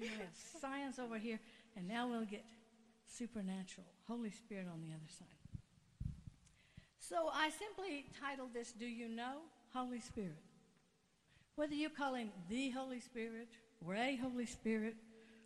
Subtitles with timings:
[0.00, 1.38] Have science over here,
[1.76, 2.44] and now we'll get
[3.06, 5.28] supernatural, Holy Spirit on the other side.
[6.98, 10.42] So I simply titled this, Do You Know Holy Spirit?
[11.54, 13.48] Whether you call him the Holy Spirit,
[13.86, 14.96] or a Holy Spirit,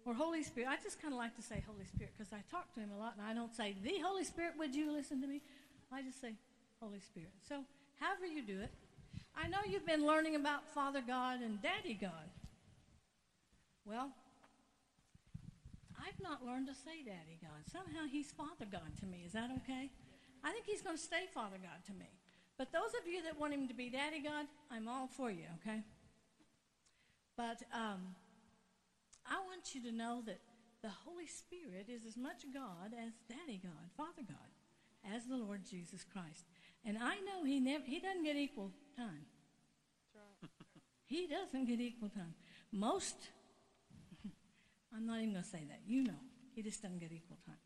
[0.06, 2.72] or Holy Spirit, I just kind of like to say Holy Spirit because I talk
[2.74, 5.26] to him a lot and I don't say, The Holy Spirit, would you listen to
[5.26, 5.42] me?
[5.92, 6.32] I just say,
[6.80, 7.32] Holy Spirit.
[7.46, 7.64] So,
[8.00, 8.70] however you do it,
[9.36, 12.30] I know you've been learning about Father God and Daddy God.
[13.84, 14.10] Well,
[15.98, 17.66] I've not learned to say Daddy God.
[17.70, 19.24] Somehow he's Father God to me.
[19.26, 19.90] Is that okay?
[20.44, 22.08] I think he's going to stay Father God to me.
[22.56, 25.46] But those of you that want him to be Daddy God, I'm all for you,
[25.62, 25.82] okay?
[27.36, 28.14] But um,
[29.26, 30.40] I want you to know that
[30.82, 35.62] the Holy Spirit is as much God as Daddy God, Father God, as the Lord
[35.68, 36.46] Jesus Christ.
[36.84, 39.26] And I know he never he doesn't get equal time.
[41.04, 42.34] he doesn't get equal time.
[42.72, 43.16] Most
[44.94, 45.80] I'm not even going to say that.
[45.86, 46.20] You know,
[46.54, 47.56] he just doesn't get equal time.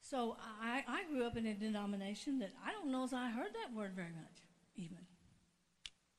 [0.00, 3.52] So I, I grew up in a denomination that I don't know as I heard
[3.54, 4.42] that word very much,
[4.76, 4.98] even.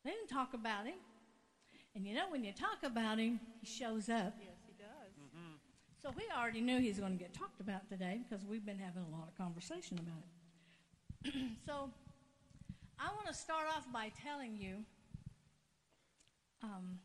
[0.03, 0.95] They didn't talk about him.
[1.95, 4.33] And you know, when you talk about him, he shows up.
[4.39, 5.14] Yes, he does.
[5.19, 5.53] Mm-hmm.
[6.02, 8.80] So we already knew he was going to get talked about today because we've been
[8.80, 11.33] having a lot of conversation about it.
[11.66, 11.89] so
[12.99, 14.77] I want to start off by telling you
[16.64, 16.99] um,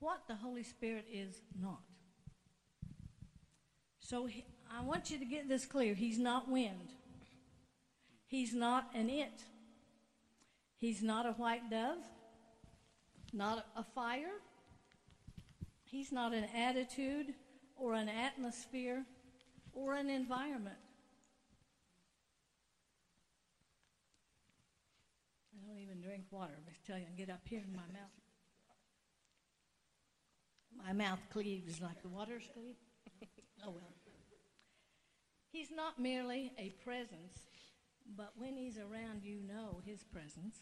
[0.00, 1.82] what the Holy Spirit is not.
[4.00, 5.94] So he, I want you to get this clear.
[5.94, 6.92] He's not wind.
[8.26, 9.44] He's not an it.
[10.76, 11.98] He's not a white dove,
[13.32, 14.40] not a fire.
[15.84, 17.34] He's not an attitude
[17.76, 19.04] or an atmosphere
[19.72, 20.76] or an environment.
[25.52, 27.82] I don't even drink water, but I tell you, I get up here in my
[27.92, 28.27] mouth.
[30.88, 32.76] My mouth cleaves like the waters cleave.
[33.62, 33.92] Oh well.
[35.52, 37.44] He's not merely a presence,
[38.16, 40.56] but when he's around, you know his presence.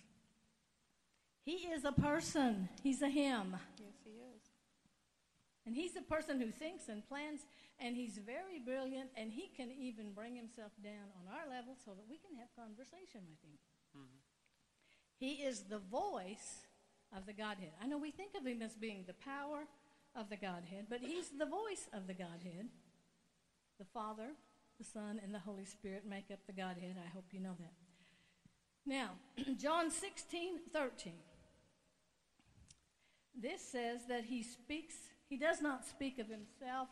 [1.44, 2.68] He is a person.
[2.82, 3.54] He's a him.
[3.78, 4.42] Yes, he is.
[5.64, 7.42] And he's a person who thinks and plans,
[7.78, 11.92] and he's very brilliant, and he can even bring himself down on our level so
[11.92, 13.58] that we can have conversation with him.
[13.96, 14.18] Mm-hmm.
[15.18, 16.66] He is the voice
[17.16, 17.72] of the Godhead.
[17.80, 19.66] I know we think of him as being the power
[20.16, 22.68] of the Godhead, but he's the voice of the Godhead.
[23.78, 24.28] The Father,
[24.78, 26.96] the Son, and the Holy Spirit make up the Godhead.
[26.98, 27.72] I hope you know that.
[28.86, 29.10] Now,
[29.58, 31.12] John 16, 13.
[33.38, 34.94] This says that he speaks,
[35.28, 36.88] he does not speak of himself.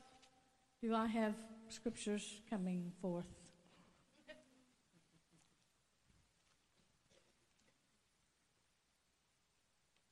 [0.82, 1.34] Do I have
[1.68, 3.24] scriptures coming forth?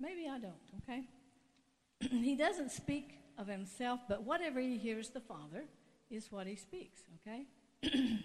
[0.01, 1.05] Maybe I don't, okay?
[2.11, 5.65] he doesn't speak of himself, but whatever he hears the Father
[6.11, 7.47] is what he speaks, okay?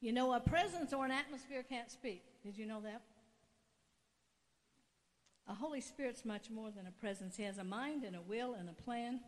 [0.00, 2.22] you know, a presence or an atmosphere can't speak.
[2.44, 3.02] Did you know that?
[5.48, 7.36] A Holy Spirit's much more than a presence.
[7.36, 9.20] He has a mind and a will and a plan.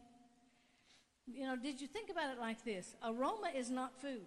[1.26, 2.94] You know, did you think about it like this?
[3.04, 4.26] Aroma is not food.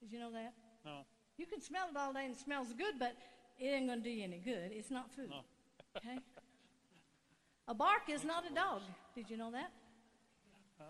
[0.00, 0.52] Did you know that?
[0.84, 1.00] No.
[1.38, 3.16] You can smell it all day and it smells good, but
[3.58, 4.70] it ain't going to do you any good.
[4.72, 5.30] It's not food.
[5.30, 5.40] No.
[5.96, 6.18] okay?
[7.68, 8.80] A bark is not a dog.
[9.14, 9.70] Did you know that?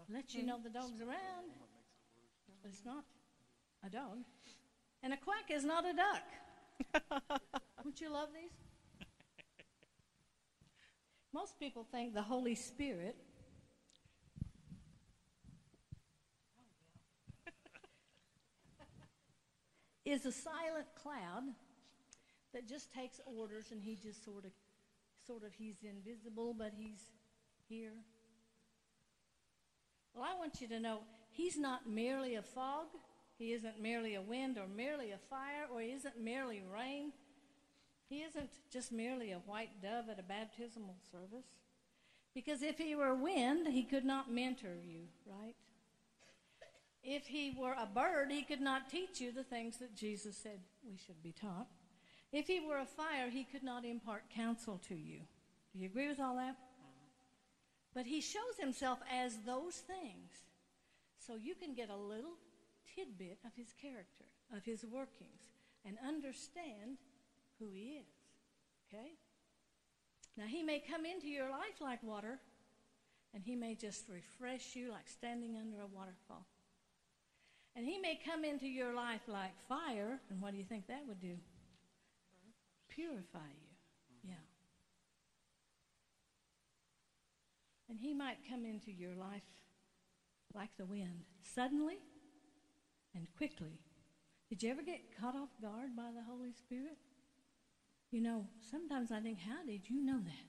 [0.09, 1.51] Let you know the dog's around,
[2.63, 3.05] but it's not
[3.85, 4.19] a dog.
[5.03, 6.23] And a quack is not a duck.
[7.79, 8.53] Wouldn't you love these?
[11.33, 13.17] Most people think the Holy Spirit
[20.05, 21.43] is a silent cloud
[22.55, 24.53] that just takes orders and he just sort of
[25.29, 27.03] sort of he's invisible but he's
[27.69, 27.93] here.
[30.15, 31.01] Well, I want you to know
[31.31, 32.87] he's not merely a fog,
[33.37, 37.13] he isn't merely a wind or merely a fire or he isn't merely rain.
[38.09, 41.45] He isn't just merely a white dove at a baptismal service.
[42.35, 45.57] Because if he were wind, he could not mentor you, right?
[47.03, 50.61] If he were a bird, he could not teach you the things that Jesus said
[50.89, 51.69] we should be taught.
[52.33, 55.21] If he were a fire, he could not impart counsel to you.
[55.73, 56.57] Do you agree with all that?
[56.57, 57.09] Mm-hmm.
[57.95, 60.33] But he shows himself as those things.
[61.27, 62.37] So you can get a little
[62.95, 65.43] tidbit of his character, of his workings,
[65.85, 66.99] and understand
[67.59, 68.07] who he is.
[68.89, 69.13] Okay?
[70.37, 72.39] Now, he may come into your life like water,
[73.35, 76.47] and he may just refresh you like standing under a waterfall.
[77.75, 81.05] And he may come into your life like fire, and what do you think that
[81.07, 81.37] would do?
[82.99, 84.31] Purify you.
[84.31, 84.45] Yeah.
[87.89, 89.43] And he might come into your life
[90.53, 91.23] like the wind,
[91.55, 91.99] suddenly
[93.15, 93.79] and quickly.
[94.49, 96.99] Did you ever get caught off guard by the Holy Spirit?
[98.11, 100.49] You know, sometimes I think, how did you know that?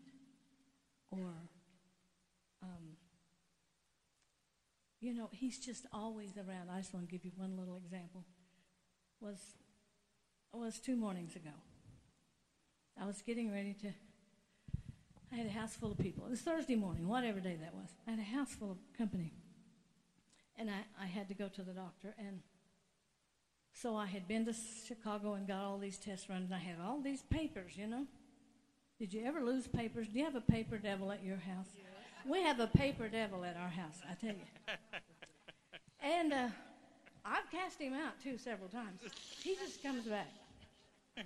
[1.11, 1.33] Or,
[2.63, 2.97] um,
[4.99, 6.69] you know, he's just always around.
[6.71, 8.25] I just want to give you one little example.
[9.21, 9.37] Was
[10.51, 11.51] was two mornings ago.
[13.01, 13.87] I was getting ready to.
[15.31, 16.25] I had a house full of people.
[16.25, 17.89] It was Thursday morning, whatever day that was.
[18.07, 19.31] I had a house full of company,
[20.57, 22.15] and I, I had to go to the doctor.
[22.17, 22.41] And
[23.73, 24.53] so I had been to
[24.87, 28.05] Chicago and got all these tests run, And I had all these papers, you know.
[28.97, 30.07] Did you ever lose papers?
[30.07, 31.67] Do you have a paper devil at your house?
[32.27, 34.45] We have a paper devil at our house, I tell you.
[36.01, 36.47] And uh,
[37.25, 39.01] I've cast him out too several times.
[39.43, 40.31] He just comes back.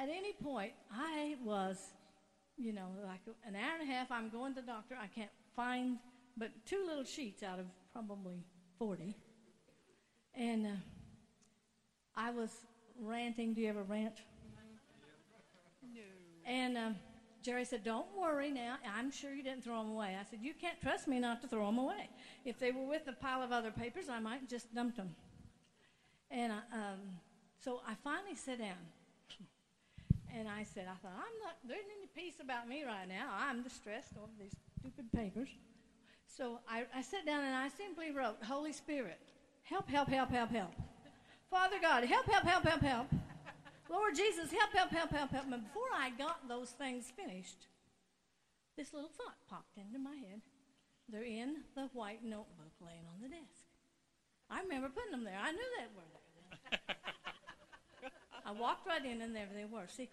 [0.00, 1.76] At any point, I was,
[2.56, 4.10] you know, like an hour and a half.
[4.10, 4.96] I'm going to the doctor.
[5.00, 5.98] I can't find
[6.38, 8.42] but two little sheets out of probably
[8.78, 9.14] 40.
[10.34, 10.70] And uh,
[12.16, 12.50] I was
[12.98, 13.52] ranting.
[13.52, 14.22] Do you ever rant?
[15.94, 16.00] No.
[16.46, 16.78] And.
[16.78, 16.96] Um,
[17.42, 18.76] Jerry said, Don't worry now.
[18.94, 20.14] I'm sure you didn't throw them away.
[20.20, 22.10] I said, You can't trust me not to throw them away.
[22.44, 25.14] If they were with a pile of other papers, I might just dump them.
[26.30, 27.00] And I, um,
[27.64, 28.76] so I finally sat down.
[30.36, 33.30] And I said, I thought, I'm not, there's any peace about me right now.
[33.36, 35.48] I'm distressed over these stupid papers.
[36.26, 39.18] So I, I sat down and I simply wrote, Holy Spirit,
[39.64, 40.72] help, help, help, help, help.
[41.50, 43.06] Father God, help, help, help, help, help.
[43.90, 45.44] Lord Jesus, help, help, help, help, help.
[45.50, 47.66] And before I got those things finished,
[48.76, 50.40] this little thought popped into my head.
[51.08, 53.66] They're in the white notebook laying on the desk.
[54.48, 55.38] I remember putting them there.
[55.42, 56.06] I knew they were
[56.70, 56.96] there.
[58.46, 59.86] I walked right in, and there they were.
[59.88, 60.08] See,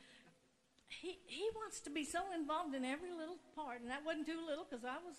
[0.87, 4.39] he he wants to be so involved in every little part, and that wasn't too
[4.47, 5.15] little because I was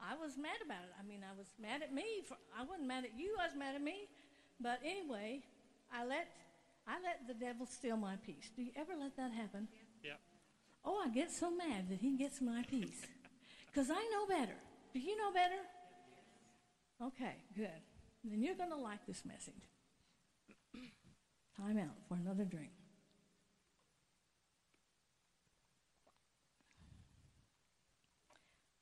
[0.00, 0.94] I was mad about it.
[0.98, 2.22] I mean, I was mad at me.
[2.26, 3.36] For, I wasn't mad at you.
[3.40, 4.08] I was mad at me.
[4.60, 5.42] But anyway,
[5.92, 6.28] I let
[6.86, 8.50] I let the devil steal my peace.
[8.54, 9.68] Do you ever let that happen?
[10.02, 10.20] Yeah.
[10.84, 13.02] Oh, I get so mad that he gets my peace.
[13.66, 14.56] Because I know better.
[14.94, 15.60] Do you know better?
[17.02, 17.82] Okay, good.
[18.24, 19.68] Then you're going to like this message.
[21.56, 22.70] Time out for another drink.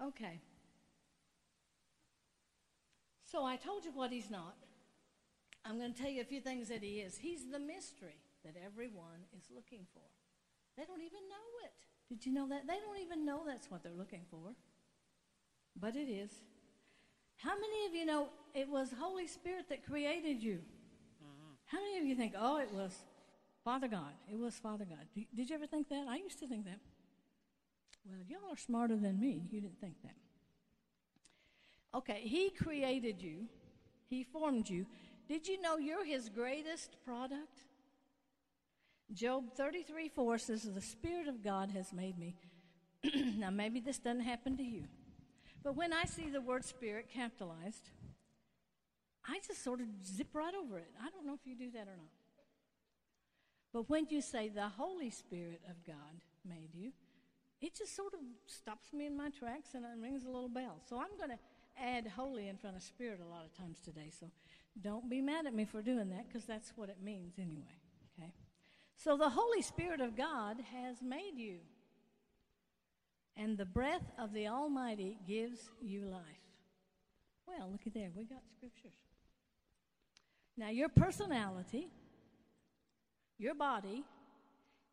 [0.02, 0.40] Okay.
[3.24, 4.56] So I told you what he's not.
[5.64, 7.16] I'm going to tell you a few things that he is.
[7.16, 10.02] He's the mystery that everyone is looking for.
[10.76, 11.72] They don't even know it.
[12.08, 12.66] Did you know that?
[12.66, 14.54] They don't even know that's what they're looking for.
[15.80, 16.30] But it is.
[17.36, 20.60] How many of you know it was Holy Spirit that created you?
[21.74, 22.94] How many of you think, oh, it was
[23.64, 24.12] Father God?
[24.30, 25.06] It was Father God.
[25.34, 26.06] Did you ever think that?
[26.08, 26.78] I used to think that.
[28.06, 29.42] Well, y'all are smarter than me.
[29.50, 30.14] You didn't think that.
[31.96, 33.46] Okay, He created you,
[34.08, 34.86] He formed you,
[35.28, 37.64] did you know you're his greatest product?
[39.12, 42.34] Job 33 4 says, The Spirit of God has made me.
[43.38, 44.84] now, maybe this doesn't happen to you,
[45.62, 47.90] but when I see the word Spirit capitalized,
[49.26, 50.90] I just sort of zip right over it.
[51.00, 52.12] I don't know if you do that or not.
[53.72, 56.92] But when you say the Holy Spirit of God made you,
[57.60, 60.80] it just sort of stops me in my tracks and it rings a little bell.
[60.88, 61.38] So I'm going to
[61.82, 64.10] add holy in front of spirit a lot of times today.
[64.18, 64.26] So
[64.80, 67.80] don't be mad at me for doing that because that's what it means anyway.
[68.18, 68.32] Okay?
[68.96, 71.56] So the Holy Spirit of God has made you.
[73.36, 76.22] And the breath of the Almighty gives you life.
[77.48, 78.10] Well, look at there.
[78.14, 78.92] We got scriptures.
[80.56, 81.88] Now, your personality,
[83.38, 84.04] your body,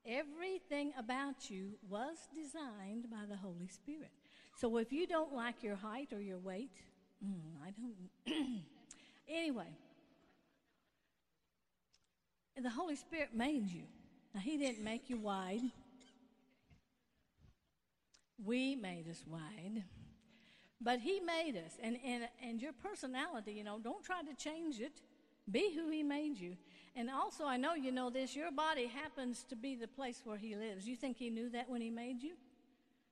[0.05, 4.11] everything about you was designed by the Holy Spirit.
[4.57, 6.71] So if you don't like your height or your weight,
[7.23, 8.61] mm, I don't.
[9.33, 9.67] Anyway,
[12.61, 13.83] the Holy Spirit made you.
[14.35, 15.61] Now, He didn't make you wide.
[18.43, 19.83] We made us wide.
[20.81, 21.77] But He made us.
[21.81, 24.99] And, and, and your personality, you know, don't try to change it.
[25.51, 26.55] Be who He made you.
[26.95, 30.37] And also, I know you know this your body happens to be the place where
[30.37, 30.87] He lives.
[30.87, 32.33] You think He knew that when He made you?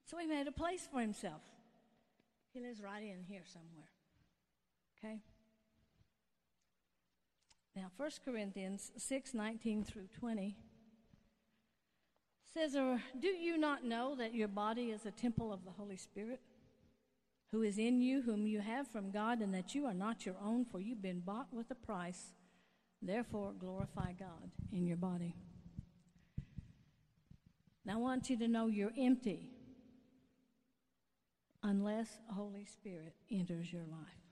[0.05, 1.41] So He made a place for Himself.
[2.53, 3.89] He lives right in here somewhere.
[4.97, 5.19] Okay?
[7.75, 10.57] Now, 1 Corinthians 6 19 through 20
[12.53, 15.97] says, Or do you not know that your body is a temple of the Holy
[15.97, 16.41] Spirit,
[17.51, 20.35] who is in you, whom you have from God, and that you are not your
[20.43, 22.33] own, for you've been bought with a price?
[23.01, 25.35] Therefore, glorify God in your body.
[27.85, 29.49] Now, I want you to know you're empty.
[31.63, 34.23] unless Holy Spirit enters your life.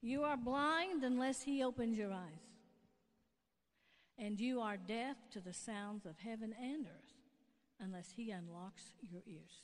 [0.00, 2.46] You are blind unless He opens your eyes.
[4.18, 7.14] And you are deaf to the sounds of heaven and earth
[7.80, 9.62] unless He unlocks your ears.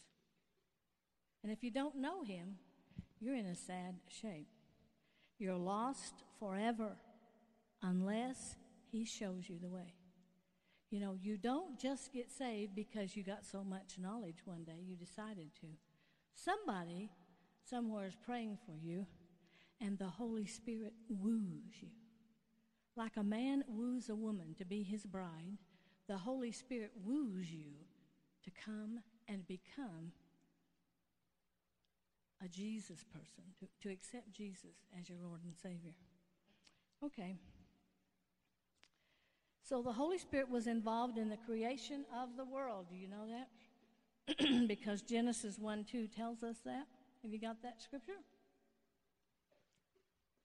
[1.42, 2.56] And if you don't know Him,
[3.20, 4.48] you're in a sad shape.
[5.38, 6.96] You're lost forever
[7.82, 8.56] unless
[8.90, 9.94] He shows you the way.
[10.90, 14.78] You know, you don't just get saved because you got so much knowledge one day
[14.84, 15.66] you decided to.
[16.34, 17.10] Somebody
[17.64, 19.06] somewhere is praying for you,
[19.80, 21.88] and the Holy Spirit woos you.
[22.94, 25.56] Like a man woos a woman to be his bride,
[26.08, 27.72] the Holy Spirit woos you
[28.44, 30.12] to come and become
[32.44, 35.94] a Jesus person, to, to accept Jesus as your Lord and Savior.
[37.04, 37.36] Okay.
[39.62, 42.86] So the Holy Spirit was involved in the creation of the world.
[42.90, 44.66] Do you know that?
[44.68, 46.86] because Genesis 1 2 tells us that.
[47.22, 48.18] Have you got that scripture?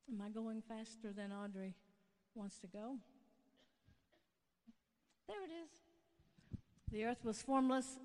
[0.10, 1.76] Am I going faster than Audrey
[2.36, 2.98] wants to go?
[5.28, 5.70] There it is.
[6.92, 8.00] The earth was formless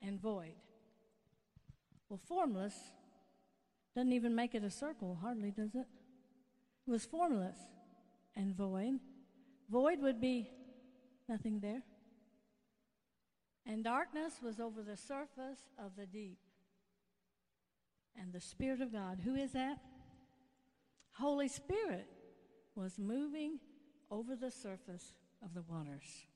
[0.00, 0.54] and void.
[2.08, 2.74] Well, formless
[3.94, 5.86] doesn't even make it a circle, hardly, does it?
[6.86, 7.58] It was formless
[8.34, 8.98] and void.
[9.70, 10.50] Void would be
[11.28, 11.82] nothing there.
[13.66, 16.38] And darkness was over the surface of the deep.
[18.16, 19.78] And the Spirit of God, who is that?
[21.12, 22.06] Holy Spirit
[22.74, 23.58] was moving
[24.10, 25.12] over the surface
[25.44, 26.26] of the waters.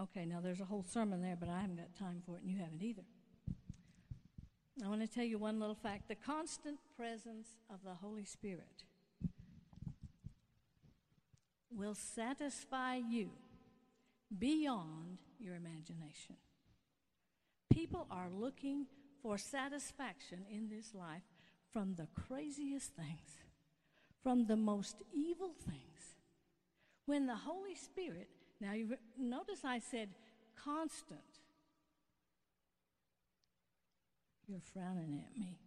[0.00, 2.50] Okay, now there's a whole sermon there, but I haven't got time for it, and
[2.50, 3.02] you haven't either.
[4.84, 8.84] I want to tell you one little fact the constant presence of the Holy Spirit
[11.70, 13.30] will satisfy you
[14.38, 16.36] beyond your imagination.
[17.72, 18.86] People are looking
[19.22, 21.22] for satisfaction in this life
[21.72, 23.42] from the craziest things,
[24.22, 26.16] from the most evil things.
[27.06, 28.28] When the Holy Spirit,
[28.60, 30.10] now you notice I said
[30.62, 31.37] constant.
[34.48, 35.58] You're frowning at me.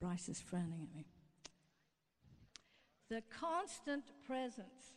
[0.00, 1.06] Bryce is frowning at me
[3.08, 4.94] the constant presence.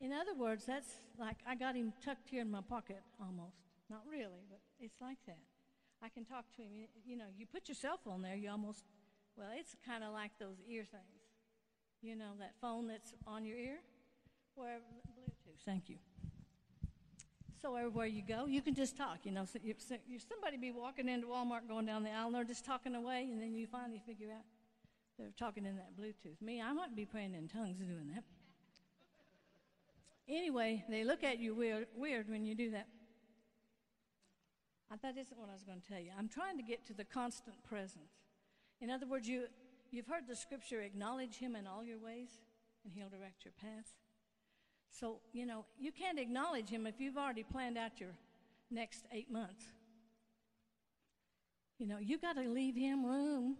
[0.00, 3.56] In other words, that's like I got him tucked here in my pocket almost.
[3.88, 5.38] Not really, but it's like that.
[6.02, 6.88] I can talk to him.
[7.04, 8.84] You, know, you put your cell phone there, you almost,
[9.36, 11.04] well, it's kind of like those ear things.
[12.02, 13.78] You know, that phone that's on your ear?
[14.54, 14.78] Where,
[15.18, 15.96] Bluetooth, thank you.
[17.62, 19.20] So everywhere you go, you can just talk.
[19.24, 19.96] You know, so you, so
[20.28, 23.40] somebody be walking into Walmart going down the aisle, and they're just talking away, and
[23.40, 24.44] then you finally figure out,
[25.18, 26.40] they're talking in that Bluetooth.
[26.42, 28.24] Me, I might be praying in tongues doing that.
[30.28, 32.88] Anyway, they look at you weird, weird when you do that.
[35.02, 36.10] That isn't what I was going to tell you.
[36.18, 38.12] I'm trying to get to the constant presence.
[38.80, 39.44] In other words, you,
[39.90, 42.28] you've heard the scripture acknowledge him in all your ways,
[42.84, 43.92] and he'll direct your paths.
[44.98, 48.16] So, you know, you can't acknowledge him if you've already planned out your
[48.70, 49.64] next eight months.
[51.78, 53.56] You know, you got to leave him room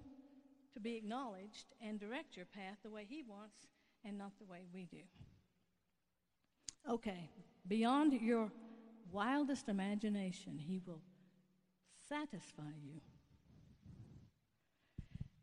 [0.72, 3.56] to be acknowledged and direct your path the way He wants
[4.04, 5.02] and not the way we do.
[6.88, 7.30] Okay,
[7.66, 8.50] beyond your
[9.10, 11.00] wildest imagination, He will
[12.08, 13.00] satisfy you.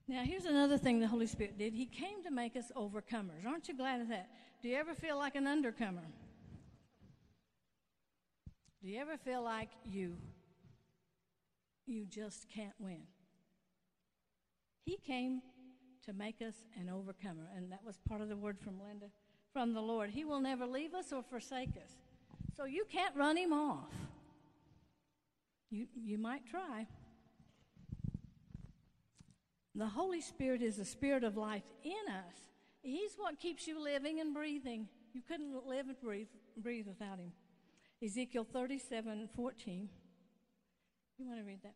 [0.07, 1.73] Now, here's another thing the Holy Spirit did.
[1.73, 3.45] He came to make us overcomers.
[3.47, 4.29] Aren't you glad of that?
[4.63, 6.07] Do you ever feel like an undercomer?
[8.81, 10.15] Do you ever feel like you
[11.85, 13.01] you just can't win?
[14.85, 15.41] He came
[16.05, 17.49] to make us an overcomer.
[17.57, 19.07] And that was part of the word from Linda,
[19.51, 20.11] from the Lord.
[20.11, 21.91] He will never leave us or forsake us.
[22.55, 23.91] So you can't run him off.
[25.71, 26.87] You, you might try.
[29.75, 32.52] The Holy Spirit is the spirit of life in us.
[32.83, 34.89] He's what keeps you living and breathing.
[35.13, 37.31] You couldn't live and breathe, breathe without him.
[38.03, 39.89] Ezekiel 37 14.
[41.17, 41.75] You want to read that?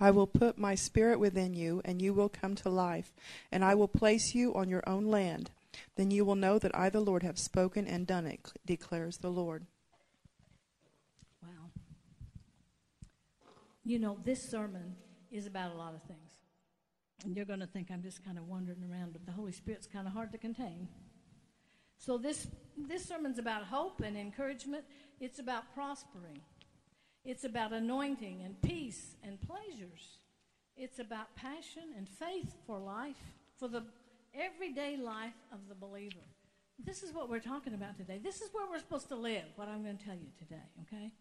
[0.00, 3.12] I will put my spirit within you, and you will come to life,
[3.50, 5.50] and I will place you on your own land.
[5.96, 9.30] Then you will know that I, the Lord, have spoken and done it, declares the
[9.30, 9.66] Lord.
[11.42, 11.70] Wow.
[13.84, 14.94] You know, this sermon
[15.30, 16.32] is about a lot of things.
[17.24, 19.86] And you're going to think I'm just kind of wandering around, but the Holy Spirit's
[19.86, 20.88] kind of hard to contain.
[21.98, 24.84] So this this sermon's about hope and encouragement.
[25.20, 26.40] It's about prospering.
[27.24, 30.18] It's about anointing and peace and pleasures.
[30.76, 33.16] It's about passion and faith for life,
[33.58, 33.82] for the
[34.32, 36.24] everyday life of the believer.
[36.84, 38.20] this is what we're talking about today.
[38.22, 41.12] This is where we're supposed to live, what I'm going to tell you today, okay?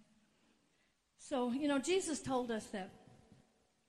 [1.17, 2.91] So, you know, Jesus told us that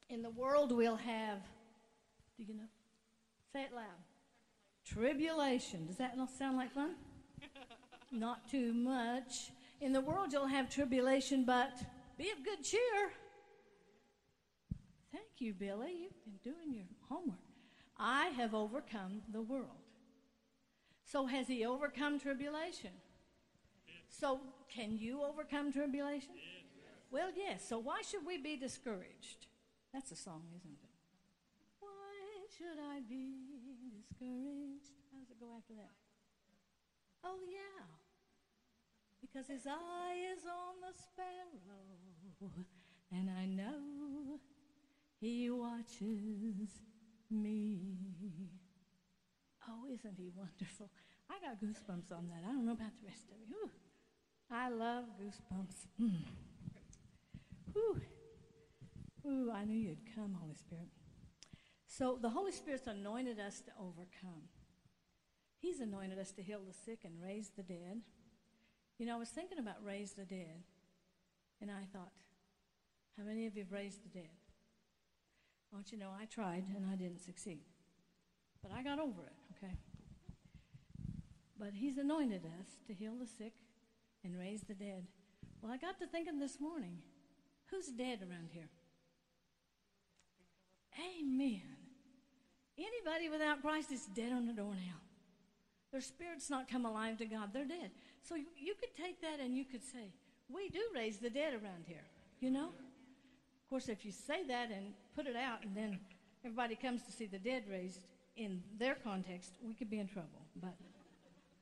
[0.08, 1.38] in the world we'll have,
[2.36, 2.68] do you know?
[3.52, 3.84] Say it loud.
[4.84, 5.86] Tribulation.
[5.86, 6.94] Does that not sound like fun?
[8.12, 9.50] not too much.
[9.80, 11.78] In the world you'll have tribulation, but
[12.16, 13.12] be of good cheer.
[15.12, 15.92] Thank you, Billy.
[16.02, 17.38] You've been doing your homework.
[17.96, 19.66] I have overcome the world.
[21.04, 22.90] So, has he overcome tribulation?
[24.08, 26.34] So, can you overcome tribulation?
[27.10, 27.66] Well, yes.
[27.66, 29.47] So, why should we be discouraged?
[29.92, 30.90] That's a song, isn't it?
[31.80, 33.32] Why should I be
[33.96, 34.92] discouraged?
[35.12, 35.94] How does it go after that?
[37.24, 37.84] Oh, yeah.
[39.20, 42.64] Because his eye is on the sparrow,
[43.12, 44.38] and I know
[45.20, 46.70] he watches
[47.30, 47.78] me.
[49.68, 50.88] Oh, isn't he wonderful?
[51.28, 52.42] I got goosebumps on that.
[52.48, 53.70] I don't know about the rest of you.
[54.50, 55.86] I love goosebumps.
[56.00, 56.24] Mm.
[57.74, 58.00] Whew.
[59.28, 60.88] Ooh, I knew you'd come, Holy Spirit.
[61.86, 64.48] So the Holy Spirit's anointed us to overcome.
[65.60, 68.00] He's anointed us to heal the sick and raise the dead.
[68.98, 70.62] You know, I was thinking about raise the dead,
[71.60, 72.12] and I thought,
[73.16, 74.30] how many of you have raised the dead?
[75.72, 77.60] I want you to know I tried and I didn't succeed.
[78.62, 79.74] But I got over it, okay?
[81.58, 83.52] But He's anointed us to heal the sick
[84.24, 85.06] and raise the dead.
[85.60, 86.98] Well, I got to thinking this morning
[87.70, 88.68] who's dead around here?
[90.98, 91.62] Amen.
[92.76, 94.98] Anybody without Christ is dead on the door now.
[95.92, 97.50] Their spirit's not come alive to God.
[97.52, 97.90] They're dead.
[98.22, 100.12] So you, you could take that and you could say,
[100.48, 102.04] we do raise the dead around here,
[102.40, 102.66] you know?
[102.68, 105.98] Of course, if you say that and put it out and then
[106.44, 108.00] everybody comes to see the dead raised
[108.36, 110.28] in their context, we could be in trouble.
[110.60, 110.74] But,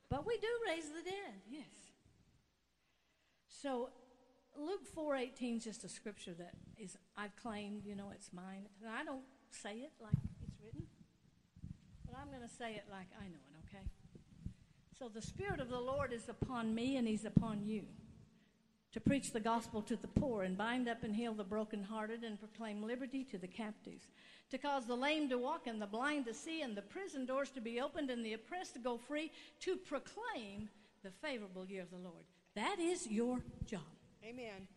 [0.09, 1.65] but we do raise the dead, yes.
[3.49, 3.89] So
[4.57, 8.65] Luke 4.18 is just a scripture that is, I've claimed, you know, it's mine.
[8.81, 10.83] And I don't say it like it's written,
[12.05, 13.85] but I'm going to say it like I know it, okay?
[14.97, 17.83] So the Spirit of the Lord is upon me and He's upon you
[18.93, 22.39] to preach the gospel to the poor and bind up and heal the brokenhearted and
[22.39, 24.07] proclaim liberty to the captives,
[24.49, 27.51] to cause the lame to walk and the blind to see and the prison doors
[27.51, 30.69] to be opened and the oppressed to go free, to proclaim
[31.03, 32.23] the favorable year of the Lord.
[32.55, 33.96] That is your job.
[34.27, 34.67] Amen.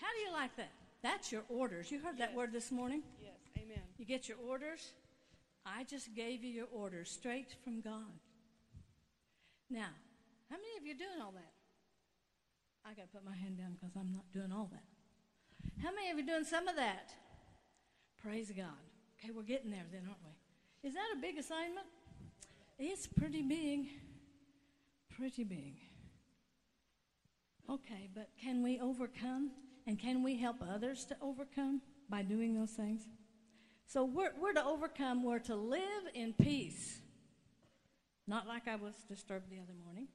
[0.00, 0.70] How do you like that?
[1.02, 1.90] That's your orders.
[1.90, 3.02] You heard that word this morning?
[3.20, 3.34] Yes.
[3.58, 3.82] Amen.
[3.98, 4.92] You get your orders?
[5.66, 8.20] I just gave you your orders straight from God.
[9.68, 9.88] Now,
[10.48, 11.52] how many of you are doing all that?
[12.86, 14.84] I got to put my hand down because I'm not doing all that.
[15.82, 17.12] How many of you are doing some of that?
[18.22, 18.80] Praise God.
[19.18, 20.88] Okay, we're getting there then, aren't we?
[20.88, 21.86] Is that a big assignment?
[22.78, 23.88] It's pretty big.
[25.18, 25.74] Pretty big.
[27.68, 29.50] Okay, but can we overcome?
[29.86, 33.06] And can we help others to overcome by doing those things?
[33.86, 35.82] So we're, we're to overcome, we're to live
[36.14, 36.98] in peace.
[38.26, 40.08] Not like I was disturbed the other morning.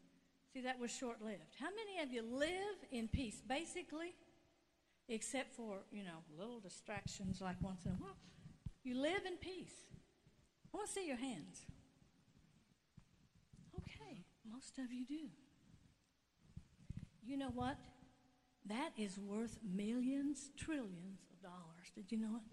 [0.54, 1.56] See, that was short lived.
[1.60, 3.42] How many of you live in peace?
[3.48, 4.14] Basically,
[5.08, 8.18] except for, you know, little distractions like once in a while,
[8.84, 9.86] you live in peace.
[10.74, 11.66] I want to see your hands.
[13.78, 15.30] Okay, most of you do.
[17.26, 17.78] You know what?
[18.66, 21.92] That is worth millions, trillions of dollars.
[21.96, 22.44] Did you know it?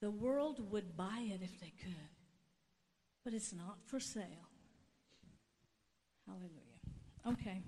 [0.00, 2.10] The world would buy it if they could,
[3.24, 4.48] but it's not for sale.
[6.26, 7.28] Hallelujah.
[7.28, 7.62] Okay.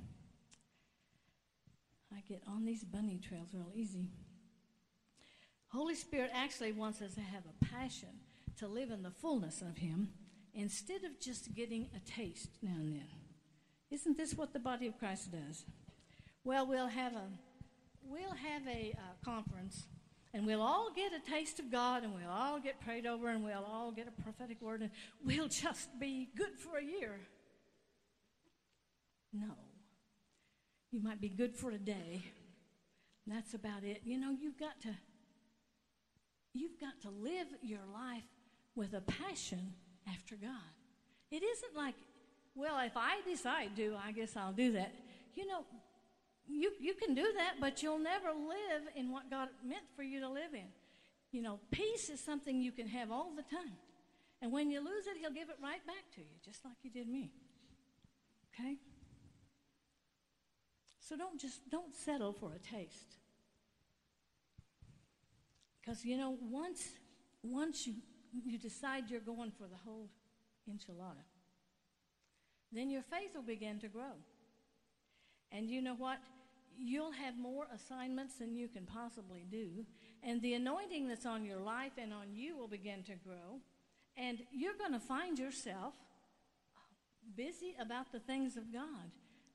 [2.13, 4.09] I get on these bunny trails real easy.
[5.69, 8.21] Holy Spirit actually wants us to have a passion
[8.59, 10.11] to live in the fullness of Him
[10.55, 13.07] instead of just getting a taste now and then.
[13.91, 15.65] Isn't this what the body of Christ does?
[16.45, 17.25] Well, we'll have a
[18.07, 19.87] we'll have a uh, conference,
[20.35, 23.43] and we'll all get a taste of God, and we'll all get prayed over, and
[23.43, 24.91] we'll all get a prophetic word, and
[25.25, 27.19] we'll just be good for a year.
[29.33, 29.55] No,
[30.93, 32.23] you might be good for a day.
[33.27, 34.03] That's about it.
[34.05, 34.95] You know, you've got to
[36.53, 38.23] you've got to live your life
[38.75, 39.73] with a passion
[40.07, 40.51] after God.
[41.31, 41.95] It isn't like,
[42.55, 44.93] well, if I decide to, I guess I'll do that.
[45.35, 45.65] You know,
[46.47, 50.21] you, you can do that, but you'll never live in what God meant for you
[50.21, 50.69] to live in.
[51.33, 53.77] You know, peace is something you can have all the time.
[54.41, 56.89] And when you lose it, He'll give it right back to you, just like He
[56.89, 57.33] did me.
[58.55, 58.77] Okay?
[61.01, 63.17] So don't just don't settle for a taste.
[65.81, 66.89] Because you know, once
[67.43, 67.95] once you
[68.45, 70.09] you decide you're going for the whole
[70.71, 71.25] enchilada,
[72.73, 74.15] then your faith will begin to grow.
[75.53, 76.19] And you know what?
[76.79, 79.87] You'll have more assignments than you can possibly do.
[80.23, 83.61] And the anointing that's on your life and on you will begin to grow.
[84.17, 85.95] And you're going to find yourself
[87.37, 89.11] busy about the things of God.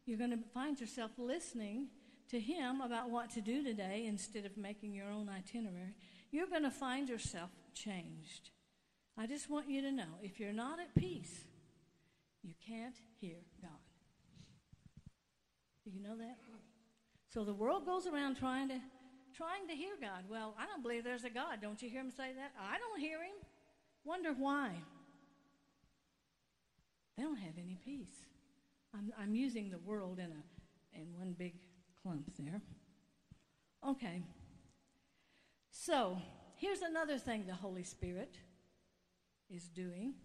[0.06, 1.88] You're going to find yourself listening
[2.30, 5.96] to Him about what to do today instead of making your own itinerary.
[6.32, 8.52] You're going to find yourself changed.
[9.18, 11.46] I just want you to know if you're not at peace,
[12.44, 13.72] you can't hear God.
[15.84, 16.38] Do you know that?
[17.34, 18.80] So the world goes around trying to
[19.36, 20.24] trying to hear God.
[20.30, 21.60] Well, I don't believe there's a God.
[21.62, 22.52] Don't you hear him say that?
[22.60, 23.36] I don't hear him.
[24.04, 24.72] Wonder why.
[27.16, 28.26] They don't have any peace.
[28.94, 31.54] I'm, I'm using the world in a in one big
[32.02, 32.62] clump there.
[33.88, 34.24] Okay.
[35.70, 36.18] So
[36.56, 38.36] here's another thing the Holy Spirit
[39.50, 40.16] is doing.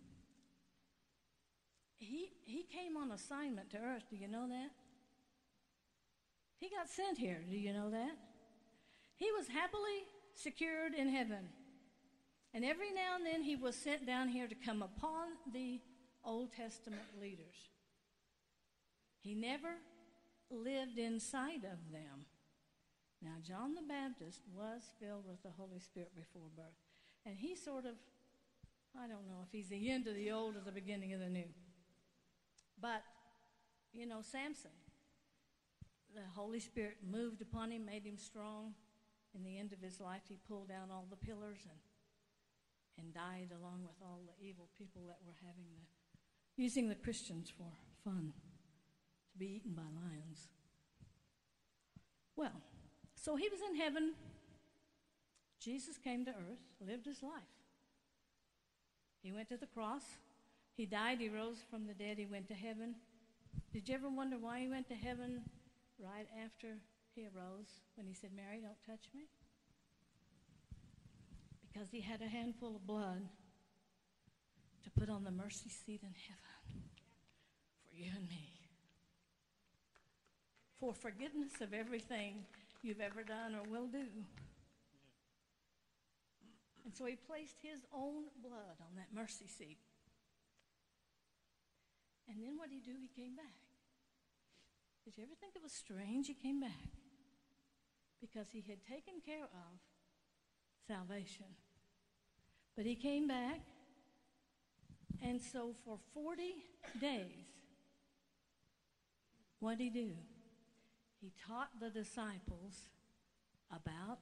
[1.96, 4.04] He he came on assignment to earth.
[4.08, 4.70] Do you know that?
[6.64, 7.42] He got sent here.
[7.50, 8.16] Do you know that?
[9.16, 11.50] He was happily secured in heaven.
[12.55, 15.83] And every now and then he was sent down here to come upon the
[16.24, 17.68] Old Testament leaders.
[19.20, 19.74] He never
[20.50, 22.24] lived inside of them.
[23.20, 26.81] Now, John the Baptist was filled with the Holy Spirit before birth.
[27.27, 27.96] And he sort of,
[28.98, 31.29] I don't know if he's the end of the old or the beginning of the
[31.29, 31.48] new.
[32.81, 33.03] But,
[33.92, 34.70] you know, Samson,
[36.14, 38.74] the Holy Spirit moved upon him, made him strong.
[39.35, 41.79] In the end of his life, he pulled down all the pillars and,
[42.98, 47.50] and died along with all the evil people that were having the, using the Christians
[47.50, 47.66] for
[48.05, 48.33] fun
[49.33, 50.46] to be eaten by lions.
[52.37, 52.62] Well,
[53.16, 54.12] so he was in heaven.
[55.61, 57.42] Jesus came to earth, lived his life.
[59.22, 60.03] He went to the cross.
[60.77, 61.18] He died.
[61.18, 62.18] He rose from the dead.
[62.18, 62.96] He went to heaven.
[63.72, 65.42] Did you ever wonder why he went to heaven
[65.98, 66.78] right after
[67.14, 69.26] he arose when he said, Mary, don't touch me?
[71.62, 73.28] Because he had a handful of blood
[74.85, 76.83] to put on the mercy seat in heaven
[77.88, 78.50] for you and me.
[80.78, 82.44] For forgiveness of everything
[82.83, 84.07] you've ever done or will do.
[86.85, 89.78] And so he placed his own blood on that mercy seat.
[92.28, 92.96] And then what did he do?
[93.00, 93.63] He came back.
[95.04, 96.88] Did you ever think it was strange he came back?
[98.20, 99.80] Because he had taken care of
[100.88, 101.46] salvation.
[102.76, 103.60] But he came back,
[105.22, 106.54] and so for 40
[107.00, 107.46] days,
[109.60, 110.10] what did he do?
[111.20, 112.88] He taught the disciples
[113.70, 114.20] about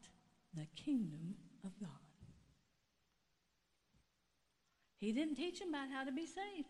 [0.54, 1.90] the kingdom of God.
[4.98, 6.68] He didn't teach them about how to be saved.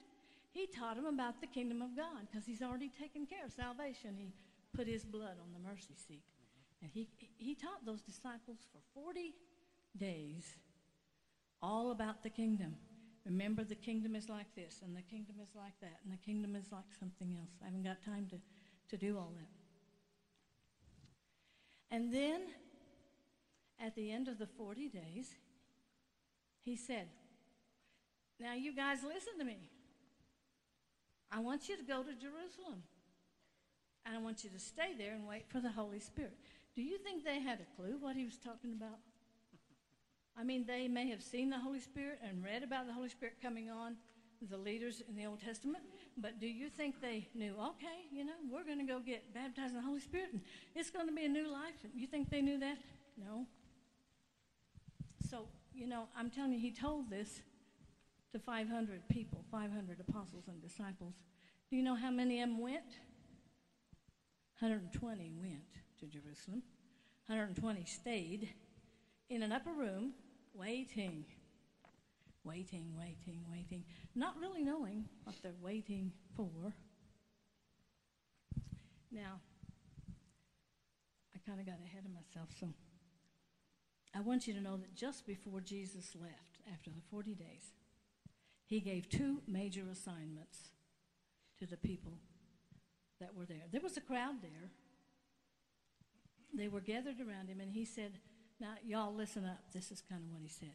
[0.53, 4.15] He taught him about the kingdom of God because he's already taken care of salvation.
[4.17, 4.33] He
[4.77, 6.23] put his blood on the mercy seat.
[6.83, 9.33] And he, he taught those disciples for 40
[9.97, 10.57] days
[11.63, 12.77] all about the kingdom.
[13.25, 16.57] Remember, the kingdom is like this, and the kingdom is like that, and the kingdom
[16.57, 17.53] is like something else.
[17.63, 18.39] I haven't got time to,
[18.91, 19.47] to do all that.
[21.95, 22.41] And then,
[23.79, 25.31] at the end of the 40 days,
[26.65, 27.07] he said,
[28.41, 29.59] Now, you guys, listen to me.
[31.35, 32.83] I want you to go to Jerusalem.
[34.05, 36.37] And I want you to stay there and wait for the Holy Spirit.
[36.75, 38.99] Do you think they had a clue what he was talking about?
[40.37, 43.35] I mean, they may have seen the Holy Spirit and read about the Holy Spirit
[43.41, 43.97] coming on
[44.51, 45.85] the leaders in the Old Testament,
[46.17, 49.71] but do you think they knew, okay, you know, we're going to go get baptized
[49.71, 50.41] in the Holy Spirit and
[50.75, 51.75] it's going to be a new life?
[51.95, 52.79] You think they knew that?
[53.17, 53.47] No.
[55.31, 57.41] So, you know, I'm telling you, he told this
[58.33, 61.15] to 500 people, 500 apostles and disciples.
[61.71, 62.99] Do you know how many of them went?
[64.59, 65.63] 120 went
[66.01, 66.63] to Jerusalem.
[67.27, 68.49] 120 stayed
[69.29, 70.13] in an upper room
[70.55, 71.25] waiting,
[72.45, 76.75] waiting, waiting, waiting, not really knowing what they're waiting for.
[79.11, 79.41] Now,
[81.35, 82.69] I kind of got ahead of myself, so
[84.15, 87.73] I want you to know that just before Jesus left, after the 40 days,
[88.73, 90.71] he gave two major assignments
[91.59, 92.13] to the people
[93.21, 93.65] that were there.
[93.71, 94.71] There was a crowd there.
[96.55, 98.13] They were gathered around him, and he said,
[98.61, 99.59] Now, y'all listen up.
[99.73, 100.75] This is kind of what he said.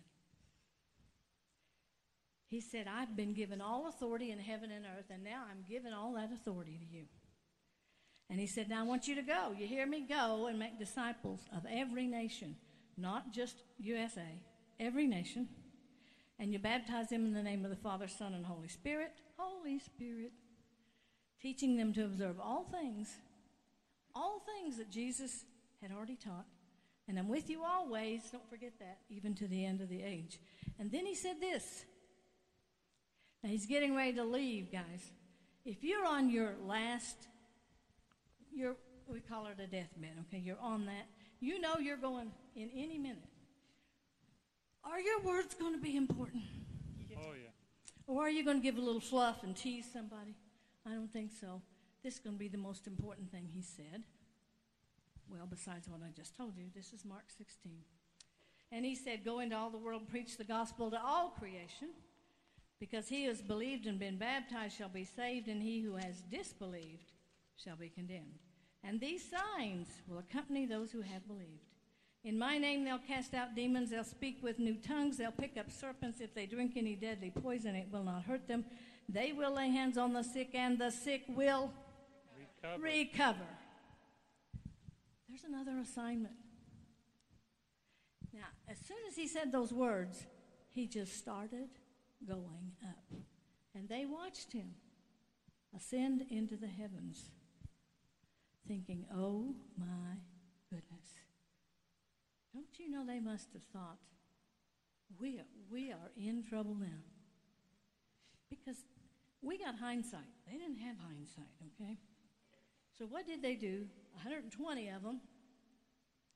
[2.50, 5.92] He said, I've been given all authority in heaven and earth, and now I'm giving
[5.92, 7.06] all that authority to you.
[8.30, 9.56] And he said, Now I want you to go.
[9.58, 10.06] You hear me?
[10.08, 12.56] Go and make disciples of every nation,
[12.96, 14.40] not just USA,
[14.80, 15.48] every nation
[16.39, 19.12] and you baptize them in the name of the Father, Son, and Holy Spirit.
[19.38, 20.32] Holy Spirit.
[21.41, 23.15] teaching them to observe all things,
[24.15, 25.45] all things that Jesus
[25.82, 26.45] had already taught.
[27.08, 30.39] And I'm with you always, don't forget that, even to the end of the age.
[30.80, 31.86] And then he said this.
[33.43, 35.12] Now he's getting ready to leave, guys.
[35.63, 37.15] If you're on your last,
[38.52, 38.76] you're,
[39.08, 40.41] we call it a deathbed, okay?
[40.43, 41.08] You're on that.
[41.39, 43.23] You know you're going in any minute.
[44.89, 46.43] Are your words going to be important?
[47.17, 47.50] Oh, yeah.
[48.08, 50.36] Or are you going to give a little fluff and tease somebody?
[50.86, 51.62] I don't think so.
[52.04, 54.04] This is going to be the most important thing he said.
[55.30, 57.73] Well, besides what I just told you, this is Mark 16.
[58.71, 61.89] And he said, Go into all the world and preach the gospel to all creation,
[62.80, 66.21] because he who has believed and been baptized shall be saved, and he who has
[66.32, 67.12] disbelieved
[67.62, 68.39] shall be condemned.
[68.84, 71.77] And these signs will accompany those who have believed.
[72.28, 75.72] In my name they'll cast out demons, they'll speak with new tongues, they'll pick up
[75.72, 76.20] serpents.
[76.20, 78.66] If they drink any deadly poison, it will not hurt them.
[79.08, 81.72] They will lay hands on the sick, and the sick will
[82.62, 82.84] Recover.
[82.84, 83.48] recover.
[85.30, 86.36] There's another assignment.
[88.34, 90.26] Now, as soon as he said those words,
[90.72, 91.70] he just started
[92.28, 93.20] going up.
[93.74, 94.72] And they watched him
[95.74, 97.32] ascend into the heavens,
[98.68, 100.18] thinking, oh my
[100.70, 101.16] goodness.
[102.58, 104.00] Don't you know they must have thought,
[105.22, 107.04] we are, we are in trouble now?
[108.50, 108.78] Because
[109.43, 110.26] we got hindsight.
[110.48, 112.00] They didn't have hindsight, okay?
[112.98, 113.86] So what did they do?
[114.13, 115.22] 120 of them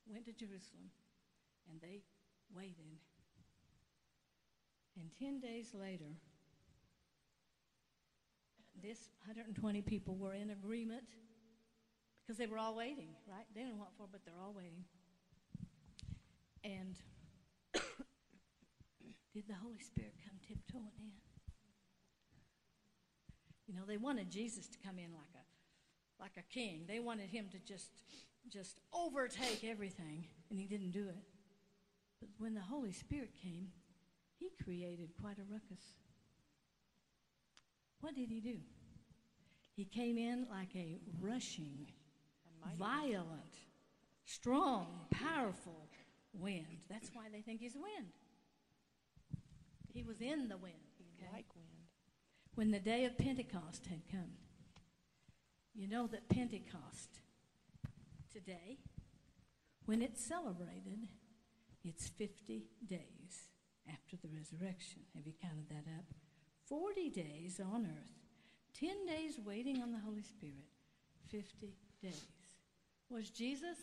[0.05, 0.91] went to Jerusalem
[1.67, 2.01] and they
[2.55, 2.99] waited.
[4.99, 6.13] And 10 days later,
[8.79, 11.05] this 120 people were in agreement
[12.21, 13.45] because they were all waiting, right?
[13.55, 14.85] They didn't want for, but they're all waiting.
[16.63, 16.95] And
[19.33, 21.11] did the Holy Spirit come tiptoeing in?
[23.67, 26.85] You know, they wanted Jesus to come in like a like a king.
[26.87, 27.89] They wanted him to just
[28.49, 31.23] just overtake everything, and he didn't do it.
[32.19, 33.69] But when the Holy Spirit came,
[34.37, 35.81] he created quite a ruckus.
[38.01, 38.57] What did he do?
[39.75, 41.87] He came in like a rushing,
[42.77, 43.55] violent,
[44.25, 45.87] strong, powerful
[46.33, 46.85] wind.
[46.89, 48.11] That's why they think he's wind.
[49.93, 50.75] He was in the wind.
[51.17, 51.29] okay?
[51.33, 51.67] Like wind.
[52.55, 54.33] When the day of Pentecost had come,
[55.73, 57.19] you know that Pentecost
[58.31, 58.77] today,
[59.85, 61.07] when it's celebrated,
[61.83, 63.49] it's 50 days
[63.87, 65.01] after the resurrection.
[65.15, 66.05] Have you counted that up?
[66.67, 68.11] 40 days on earth,
[68.79, 70.67] 10 days waiting on the Holy Spirit,
[71.29, 72.21] 50 days.
[73.09, 73.77] Was Jesus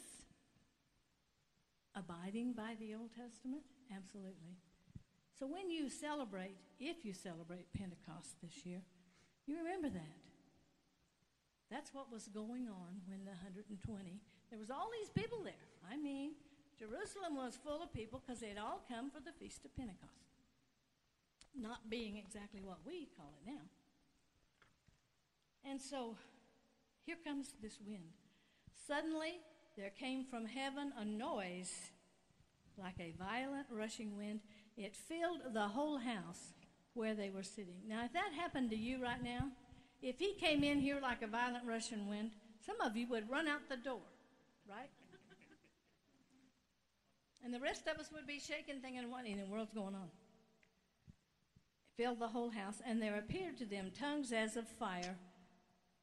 [1.98, 3.62] abiding by the Old Testament?
[3.90, 4.54] Absolutely.
[5.38, 8.82] So when you celebrate, if you celebrate Pentecost this year,
[9.46, 10.18] you remember that.
[11.70, 13.74] That's what was going on when the 120,
[14.50, 15.68] there was all these people there.
[15.90, 16.32] I mean,
[16.78, 20.32] Jerusalem was full of people because they'd all come for the Feast of Pentecost.
[21.54, 23.66] Not being exactly what we call it now.
[25.68, 26.16] And so
[27.04, 28.16] here comes this wind.
[28.86, 29.40] Suddenly
[29.78, 31.72] there came from heaven a noise
[32.76, 34.40] like a violent rushing wind.
[34.76, 36.52] It filled the whole house
[36.94, 37.82] where they were sitting.
[37.86, 39.50] Now, if that happened to you right now,
[40.02, 42.32] if he came in here like a violent rushing wind,
[42.66, 44.02] some of you would run out the door,
[44.68, 44.90] right?
[47.44, 50.10] and the rest of us would be shaking, thinking, what in the world's going on?
[51.06, 55.16] It filled the whole house, and there appeared to them tongues as of fire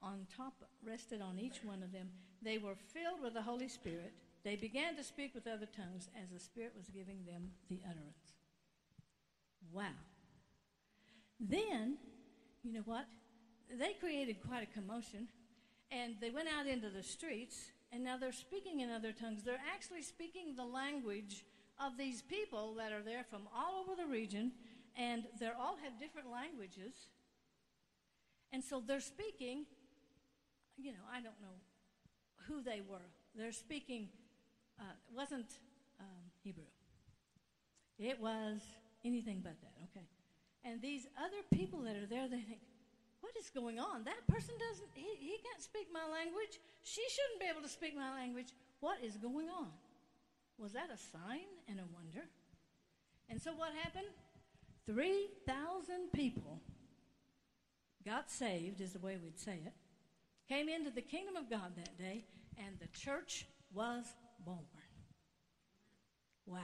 [0.02, 0.54] on top,
[0.86, 2.10] rested on each one of them.
[2.46, 4.14] They were filled with the Holy Spirit.
[4.44, 8.38] They began to speak with other tongues as the Spirit was giving them the utterance.
[9.74, 9.98] Wow.
[11.40, 11.98] Then,
[12.64, 13.06] you know what?
[13.68, 15.28] They created quite a commotion,
[15.90, 19.42] and they went out into the streets, and now they're speaking in other tongues.
[19.44, 21.46] They're actually speaking the language
[21.84, 24.52] of these people that are there from all over the region,
[24.96, 26.94] and they all have different languages.
[28.54, 29.66] And so they're speaking,
[30.78, 31.58] you know, I don't know
[32.48, 33.10] who they were.
[33.36, 34.10] They're speaking,
[34.80, 35.60] uh, it wasn't
[36.00, 36.64] um, Hebrew,
[38.00, 38.62] it was
[39.04, 40.06] anything but that, okay?
[40.64, 42.60] And these other people that are there, they think,
[43.22, 44.04] what is going on?
[44.04, 46.60] That person doesn't, he, he can't speak my language.
[46.84, 48.54] She shouldn't be able to speak my language.
[48.80, 49.70] What is going on?
[50.58, 52.28] Was that a sign and a wonder?
[53.30, 54.08] And so what happened?
[54.86, 56.60] 3,000 people
[58.06, 59.74] got saved, is the way we'd say it,
[60.48, 62.26] came into the kingdom of God that day,
[62.58, 64.06] and the church was
[64.46, 64.60] born.
[66.46, 66.60] Wow.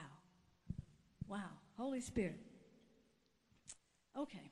[1.27, 1.49] Wow.
[1.77, 2.39] Holy Spirit.
[4.17, 4.51] Okay.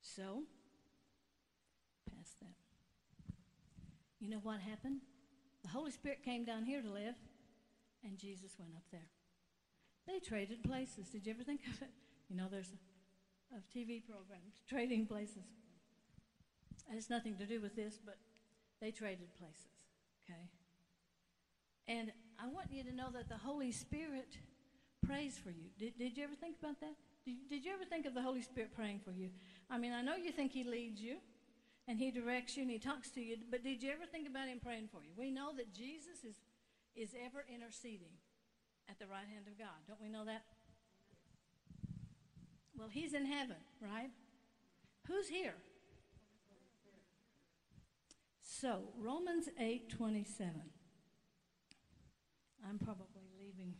[0.00, 0.42] So,
[2.10, 2.54] past that.
[4.20, 5.00] You know what happened?
[5.62, 7.14] The Holy Spirit came down here to live,
[8.04, 9.08] and Jesus went up there.
[10.06, 11.08] They traded places.
[11.08, 11.90] Did you ever think of it?
[12.28, 15.44] You know, there's a, a TV programs trading places.
[16.88, 18.16] And it's nothing to do with this, but
[18.80, 19.86] they traded places.
[20.24, 20.48] Okay?
[21.88, 24.38] And I want you to know that the Holy Spirit
[25.06, 25.70] prays for you.
[25.78, 26.94] Did, did you ever think about that?
[27.24, 29.30] Did, did you ever think of the Holy Spirit praying for you?
[29.70, 31.16] I mean, I know you think He leads you
[31.88, 34.48] and He directs you and He talks to you, but did you ever think about
[34.48, 35.10] Him praying for you?
[35.16, 36.36] We know that Jesus is,
[36.94, 38.14] is ever interceding
[38.88, 39.78] at the right hand of God.
[39.86, 40.42] Don't we know that?
[42.76, 44.10] Well, He's in heaven, right?
[45.06, 45.54] Who's here?
[48.62, 50.52] So, Romans 8 27.
[52.64, 53.74] I'm probably leaving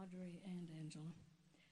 [0.00, 1.12] Audrey and Angela.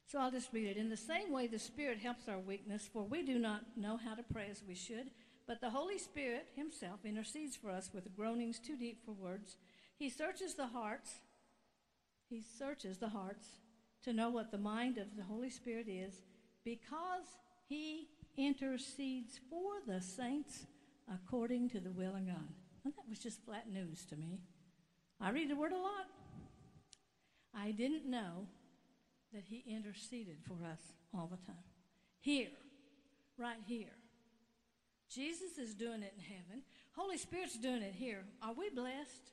[0.07, 0.77] So I'll just read it.
[0.77, 4.15] In the same way, the Spirit helps our weakness, for we do not know how
[4.15, 5.11] to pray as we should,
[5.47, 9.57] but the Holy Spirit Himself intercedes for us with groanings too deep for words.
[9.99, 11.21] He searches the hearts.
[12.29, 13.47] He searches the hearts
[14.05, 16.21] to know what the mind of the Holy Spirit is,
[16.63, 17.39] because
[17.71, 20.67] He intercedes for the saints
[21.13, 22.49] according to the will of God.
[22.85, 24.41] That was just flat news to me.
[25.21, 26.07] I read the Word a lot.
[27.55, 28.47] I didn't know
[29.35, 30.81] that He interceded for us
[31.15, 31.63] all the time.
[32.21, 32.49] Here,
[33.37, 33.93] right here.
[35.09, 36.63] Jesus is doing it in heaven.
[36.97, 38.25] Holy Spirit's doing it here.
[38.43, 39.33] Are we blessed?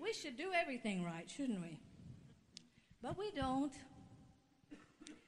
[0.00, 1.78] We should do everything right, shouldn't we?
[3.02, 3.72] But we don't.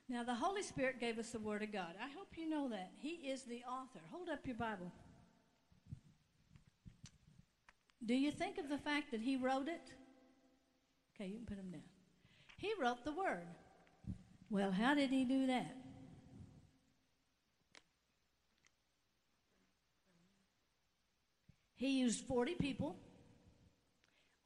[0.09, 1.95] Now, the Holy Spirit gave us the Word of God.
[2.01, 2.93] I hope you know that.
[2.99, 4.01] He is the author.
[4.13, 4.93] Hold up your Bible.
[8.05, 9.93] Do you think of the fact that He wrote it?
[11.15, 11.83] Okay, you can put them down.
[12.59, 13.47] He wrote the Word.
[14.51, 15.77] Well, how did He do that?
[21.77, 22.97] He used 40 people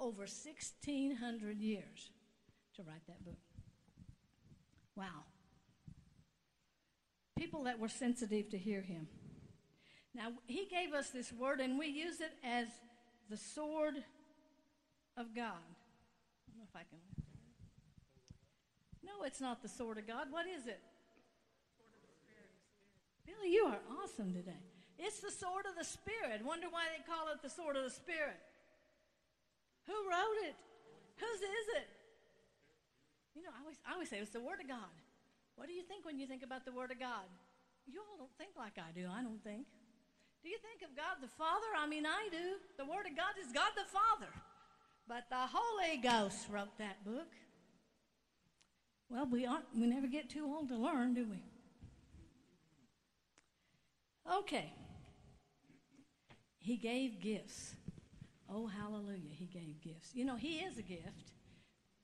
[0.01, 2.11] over 1,600 years
[2.75, 3.39] to write that book.
[4.97, 5.25] Wow.
[7.37, 9.07] People that were sensitive to hear him.
[10.15, 12.67] Now, he gave us this word, and we use it as
[13.29, 13.95] the sword
[15.17, 15.65] of God.
[15.65, 17.01] I don't know if I can.
[19.05, 20.29] No, it's not the sword of God.
[20.31, 20.81] What is it?
[23.27, 24.65] Billy, you are awesome today.
[24.99, 26.45] It's the sword of the Spirit.
[26.45, 28.41] Wonder why they call it the sword of the Spirit.
[29.87, 30.57] Who wrote it?
[31.17, 31.89] Whose is it?
[33.35, 34.93] You know, I always, I always say it's the Word of God.
[35.57, 37.29] What do you think when you think about the Word of God?
[37.87, 39.67] You all don't think like I do, I don't think.
[40.43, 41.67] Do you think of God the Father?
[41.77, 42.57] I mean, I do.
[42.77, 44.33] The Word of God is God the Father.
[45.07, 47.33] But the Holy Ghost wrote that book.
[49.09, 51.43] Well, we aren't we never get too old to learn, do we?
[54.31, 54.73] Okay.
[56.59, 57.75] He gave gifts.
[58.51, 60.11] Oh, hallelujah, he gave gifts.
[60.15, 61.33] You know, he is a gift.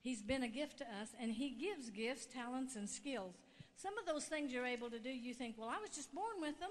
[0.01, 3.35] He's been a gift to us, and he gives gifts, talents, and skills.
[3.77, 6.41] Some of those things you're able to do, you think, well, I was just born
[6.41, 6.71] with them.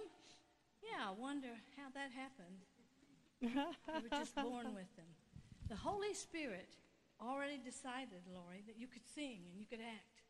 [0.84, 2.60] Yeah, I wonder how that happened.
[3.42, 5.08] you were just born with them.
[5.70, 6.76] The Holy Spirit
[7.22, 10.22] already decided, Lori, that you could sing and you could act.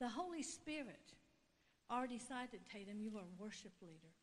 [0.00, 1.14] The Holy Spirit
[1.90, 4.14] already decided, Tatum, you are a worship leader.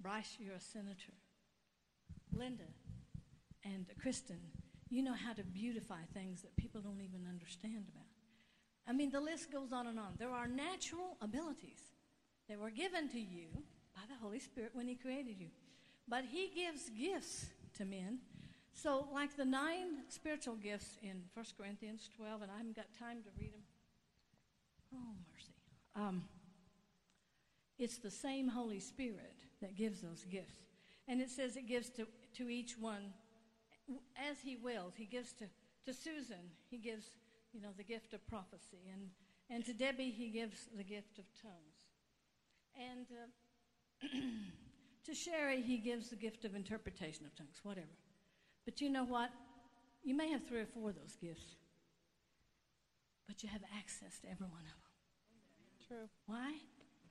[0.00, 1.14] Bryce, you're a senator.
[2.32, 2.64] Linda
[3.64, 4.40] and Kristen,
[4.90, 8.06] you know how to beautify things that people don't even understand about.
[8.86, 10.14] I mean, the list goes on and on.
[10.18, 11.93] There are natural abilities
[12.48, 13.46] that were given to you
[13.94, 15.48] by the Holy Spirit when He created you.
[16.08, 17.46] But He gives gifts
[17.78, 18.18] to men.
[18.72, 23.18] So, like the nine spiritual gifts in 1 Corinthians 12, and I haven't got time
[23.22, 23.62] to read them.
[24.94, 25.52] Oh, mercy.
[25.94, 26.24] Um,
[27.78, 30.54] it's the same Holy Spirit that gives those gifts.
[31.08, 33.12] And it says it gives to, to each one
[34.16, 34.94] as he wills.
[34.96, 35.44] He gives to,
[35.86, 37.06] to Susan, he gives,
[37.52, 38.90] you know, the gift of prophecy.
[38.92, 39.10] And,
[39.50, 41.73] and to Debbie, he gives the gift of tongues.
[42.76, 44.06] And uh,
[45.06, 47.86] to Sherry, he gives the gift of interpretation of tongues, whatever.
[48.64, 49.30] But you know what?
[50.02, 51.56] You may have three or four of those gifts,
[53.26, 55.88] but you have access to every one of them.
[55.88, 56.08] True.
[56.26, 56.54] Why?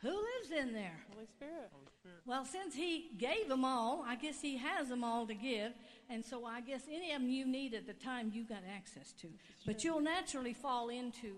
[0.04, 1.00] Who lives in there?
[1.14, 1.70] Holy Spirit.
[1.72, 2.18] Holy Spirit.
[2.26, 5.72] Well, since he gave them all, I guess he has them all to give.
[6.10, 9.14] And so I guess any of them you need at the time, you got access
[9.22, 9.28] to.
[9.66, 11.38] But you'll naturally fall into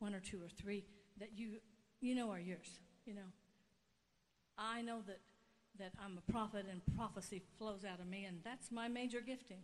[0.00, 0.84] one or two or three
[1.20, 1.60] that you,
[2.00, 2.80] you know are yours.
[3.06, 3.30] You know,
[4.60, 5.20] I know that,
[5.78, 9.62] that I'm a prophet and prophecy flows out of me, and that's my major gifting.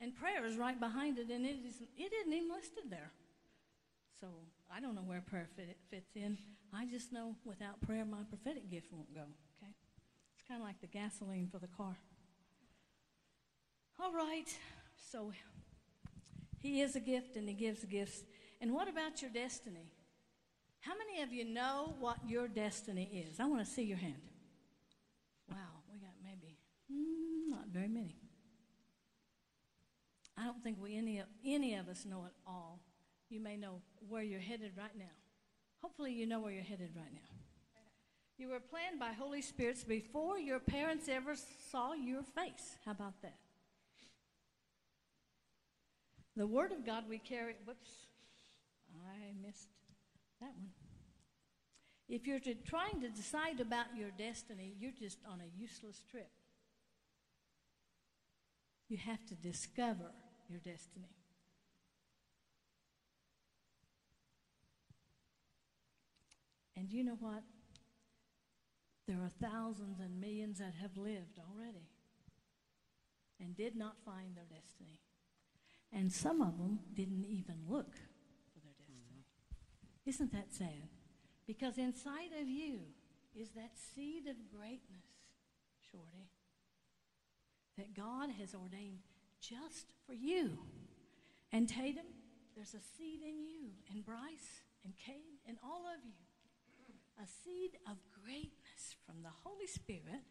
[0.00, 3.10] And prayer is right behind it, and it, is, it isn't even listed there.
[4.20, 4.28] So
[4.70, 6.36] I don't know where prayer fit, fits in.
[6.74, 9.20] I just know without prayer, my prophetic gift won't go.
[9.22, 9.72] Okay?
[10.36, 11.96] It's kind of like the gasoline for the car.
[14.00, 14.48] All right.
[15.10, 15.32] So
[16.60, 18.22] he is a gift and he gives gifts.
[18.60, 19.90] And what about your destiny?
[20.82, 23.38] How many of you know what your destiny is?
[23.38, 24.20] I want to see your hand.
[25.48, 25.56] Wow,
[25.92, 26.58] we got maybe
[26.92, 28.16] mm, not very many.
[30.36, 32.80] I don't think we any of, any of us know it all.
[33.30, 35.14] You may know where you're headed right now.
[35.82, 37.20] Hopefully, you know where you're headed right now.
[38.38, 41.36] You were planned by Holy Spirits before your parents ever
[41.70, 42.76] saw your face.
[42.84, 43.36] How about that?
[46.36, 47.54] The Word of God we carry.
[47.64, 47.90] Whoops,
[49.06, 49.68] I missed
[50.42, 50.70] that one.
[52.08, 56.30] If you're to, trying to decide about your destiny, you're just on a useless trip.
[58.88, 60.12] You have to discover
[60.48, 61.08] your destiny.
[66.76, 67.42] And you know what?
[69.06, 71.88] There are thousands and millions that have lived already
[73.40, 75.00] and did not find their destiny.
[75.92, 78.98] And some of them didn't even look for their destiny.
[79.12, 79.91] Mm-hmm.
[80.04, 80.88] Isn't that sad?
[81.46, 82.80] Because inside of you
[83.34, 85.06] is that seed of greatness,
[85.90, 86.28] Shorty,
[87.78, 89.00] that God has ordained
[89.40, 90.58] just for you.
[91.52, 92.06] And Tatum,
[92.54, 96.12] there's a seed in you, and Bryce, and Cade, and all of you.
[97.22, 100.24] A seed of greatness from the Holy Spirit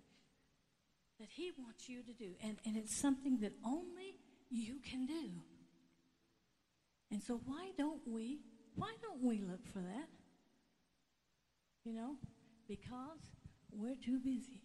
[1.19, 2.31] that He wants you to do.
[2.43, 4.15] And, and it's something that only
[4.49, 5.29] you can do.
[7.11, 8.39] And so why don't we,
[8.75, 10.07] why don't we look for that?
[11.83, 12.15] You know,
[12.67, 13.19] because
[13.71, 14.61] we're too busy.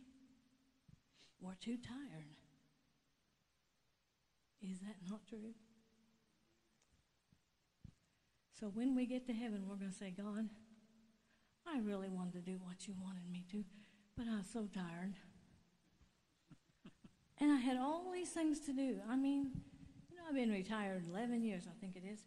[1.41, 2.37] We're too tired.
[4.63, 5.55] Is that not true?
[8.59, 10.49] So when we get to heaven, we're going to say, God,
[11.67, 13.65] I really wanted to do what you wanted me to,
[14.17, 15.15] but I was so tired.
[17.39, 18.99] and I had all these things to do.
[19.09, 19.51] I mean,
[20.11, 22.21] you know, I've been retired 11 years, I think it is.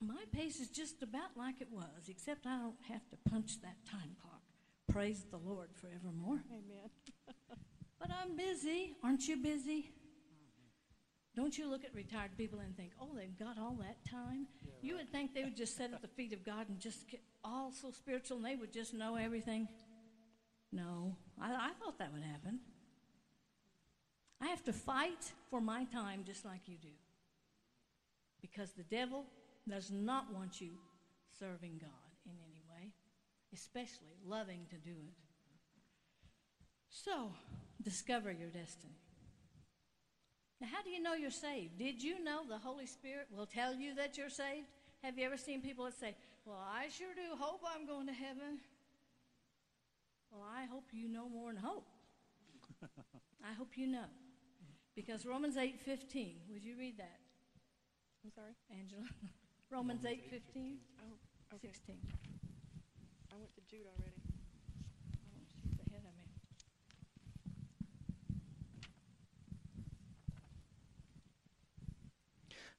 [0.00, 3.76] My pace is just about like it was, except I don't have to punch that
[3.90, 4.42] time clock.
[4.90, 6.42] Praise the Lord forevermore.
[6.50, 6.90] Amen.
[7.98, 8.96] but I'm busy.
[9.02, 9.90] Aren't you busy?
[11.34, 14.46] Don't you look at retired people and think, oh, they've got all that time?
[14.64, 17.08] Yeah, you would think they would just sit at the feet of God and just
[17.08, 19.68] get all so spiritual and they would just know everything.
[20.72, 22.60] No, I, I thought that would happen.
[24.40, 26.88] I have to fight for my time just like you do.
[28.40, 29.24] Because the devil
[29.68, 30.70] does not want you
[31.38, 31.90] serving God
[32.24, 32.92] in any way,
[33.52, 35.14] especially loving to do it.
[36.88, 37.32] So,
[37.82, 38.98] discover your destiny.
[40.60, 41.78] Now, how do you know you're saved?
[41.78, 44.68] Did you know the Holy Spirit will tell you that you're saved?
[45.02, 46.14] Have you ever seen people that say,
[46.46, 48.60] Well, I sure do hope I'm going to heaven?
[50.30, 51.86] Well, I hope you know more than hope.
[53.44, 54.06] I hope you know.
[54.94, 57.20] Because Romans 8:15, would you read that?
[58.24, 58.56] I'm sorry?
[58.70, 59.04] Angela.
[59.76, 60.78] Romans 8:15?
[61.02, 61.68] Oh, okay.
[61.68, 61.96] 16.
[63.30, 64.16] I went to Jude already.
[65.92, 66.00] Oh,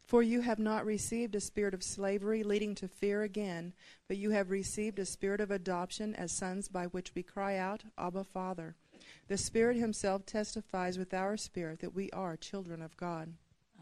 [0.07, 3.73] For you have not received a spirit of slavery leading to fear again,
[4.07, 7.83] but you have received a spirit of adoption as sons by which we cry out,
[7.99, 8.75] Abba, Father.
[9.27, 13.35] The Spirit Himself testifies with our spirit that we are children of God.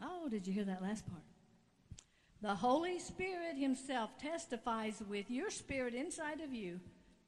[0.04, 1.24] Oh, did you hear that last part?
[2.46, 6.80] The Holy Spirit Himself testifies with your spirit inside of you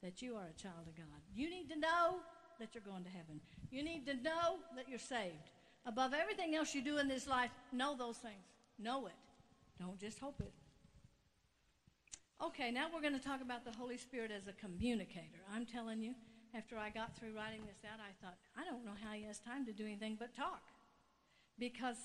[0.04, 1.22] that you are a child of God.
[1.34, 2.20] You need to know
[2.60, 3.42] that you're going to heaven.
[3.72, 5.50] You need to know that you're saved.
[5.88, 8.46] Above everything else you do in this life, know those things.
[8.78, 9.16] Know it.
[9.80, 10.54] Don't just hope it.
[12.40, 15.42] Okay, now we're going to talk about the Holy Spirit as a communicator.
[15.52, 16.14] I'm telling you,
[16.54, 19.40] after I got through writing this out, I thought, I don't know how he has
[19.40, 20.62] time to do anything but talk.
[21.58, 21.98] Because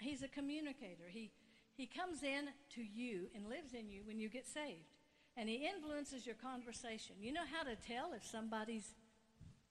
[0.00, 1.04] he's a communicator.
[1.08, 1.30] He,
[1.76, 4.92] he comes in to you and lives in you when you get saved.
[5.36, 7.16] And he influences your conversation.
[7.18, 8.94] You know how to tell if somebody's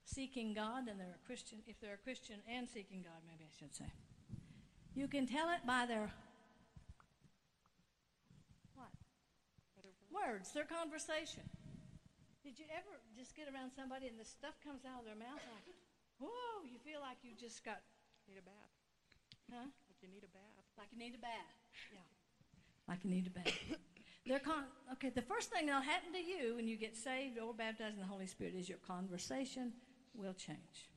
[0.05, 3.53] seeking God and they're a Christian, if they're a Christian and seeking God, maybe I
[3.53, 3.85] should say.
[4.95, 6.11] You can tell it by their
[8.73, 8.89] what?
[10.09, 11.45] Words, their conversation.
[12.43, 15.39] Did you ever just get around somebody and the stuff comes out of their mouth
[15.53, 15.69] like,
[16.17, 17.77] whoa, you feel like you just got.
[18.27, 18.73] Need a bath.
[19.49, 19.65] Huh?
[19.65, 20.60] Like you need a bath.
[20.77, 21.55] Like you need a bath.
[21.93, 21.99] Yeah.
[22.87, 23.53] Like you need a bath.
[24.25, 27.53] They're con- okay, the first thing that'll happen to you when you get saved or
[27.53, 29.73] baptized in the Holy Spirit is your conversation
[30.13, 30.89] will change.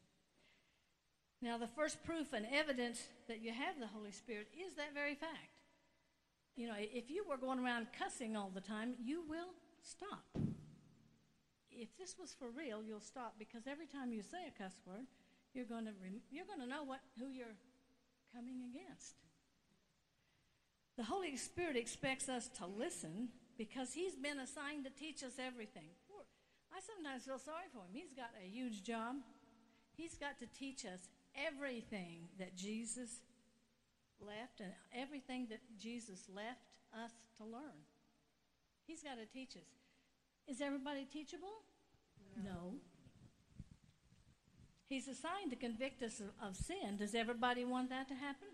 [1.40, 5.14] Now, the first proof and evidence that you have the Holy Spirit is that very
[5.14, 5.60] fact.
[6.56, 9.52] You know, if you were going around cussing all the time, you will
[9.82, 10.24] stop.
[11.70, 15.06] If this was for real, you'll stop because every time you say a cuss word,
[15.52, 17.56] you're going to rem- you're going to know what who you're
[18.34, 19.16] coming against.
[20.96, 23.28] The Holy Spirit expects us to listen
[23.58, 25.90] because He's been assigned to teach us everything.
[26.74, 27.94] I sometimes feel sorry for him.
[27.94, 29.16] He's got a huge job.
[29.96, 31.06] He's got to teach us
[31.46, 33.22] everything that Jesus
[34.18, 37.78] left and everything that Jesus left us to learn.
[38.86, 39.70] He's got to teach us.
[40.48, 41.62] Is everybody teachable?
[42.44, 42.74] No.
[44.88, 46.96] He's assigned to convict us of, of sin.
[46.98, 48.48] Does everybody want that to happen?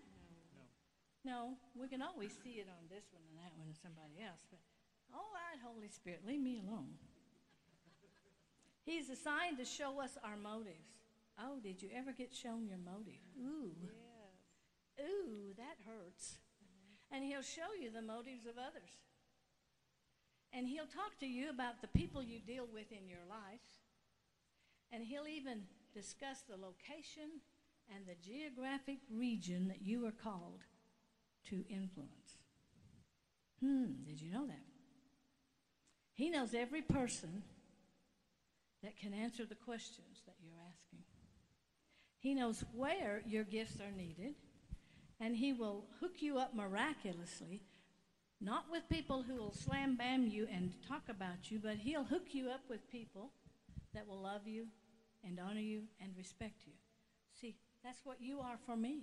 [1.23, 1.57] No.
[1.75, 4.59] We can always see it on this one and that one and somebody else, but
[5.13, 6.95] all right, Holy Spirit, leave me alone.
[8.83, 11.05] He's assigned to show us our motives.
[11.39, 13.21] Oh, did you ever get shown your motive?
[13.39, 13.71] Ooh.
[14.99, 16.37] Ooh, that hurts.
[17.11, 18.91] And he'll show you the motives of others.
[20.53, 23.63] And he'll talk to you about the people you deal with in your life.
[24.91, 25.63] And he'll even
[25.93, 27.41] discuss the location
[27.93, 30.63] and the geographic region that you are called
[31.49, 32.37] to influence.
[33.59, 34.65] Hmm, did you know that?
[36.13, 37.43] He knows every person
[38.83, 40.99] that can answer the questions that you're asking.
[42.19, 44.35] He knows where your gifts are needed,
[45.19, 47.61] and He will hook you up miraculously,
[48.39, 52.33] not with people who will slam bam you and talk about you, but He'll hook
[52.33, 53.31] you up with people
[53.93, 54.67] that will love you
[55.23, 56.73] and honor you and respect you.
[57.39, 59.01] See, that's what you are for me.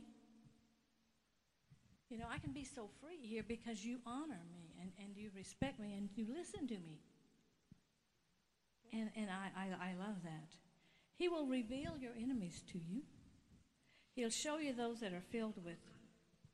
[2.11, 5.31] You know, I can be so free here because you honor me and, and you
[5.37, 7.01] respect me and you listen to me.
[8.93, 10.49] And, and I, I, I love that.
[11.17, 13.03] He will reveal your enemies to you.
[14.15, 15.79] He'll show you those that are filled with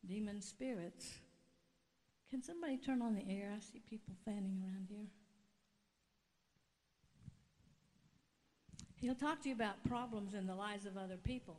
[0.07, 1.15] demon spirits.
[2.31, 3.53] Can somebody turn on the air?
[3.57, 5.07] I see people fanning around here.
[9.01, 11.59] He'll talk to you about problems in the lives of other people.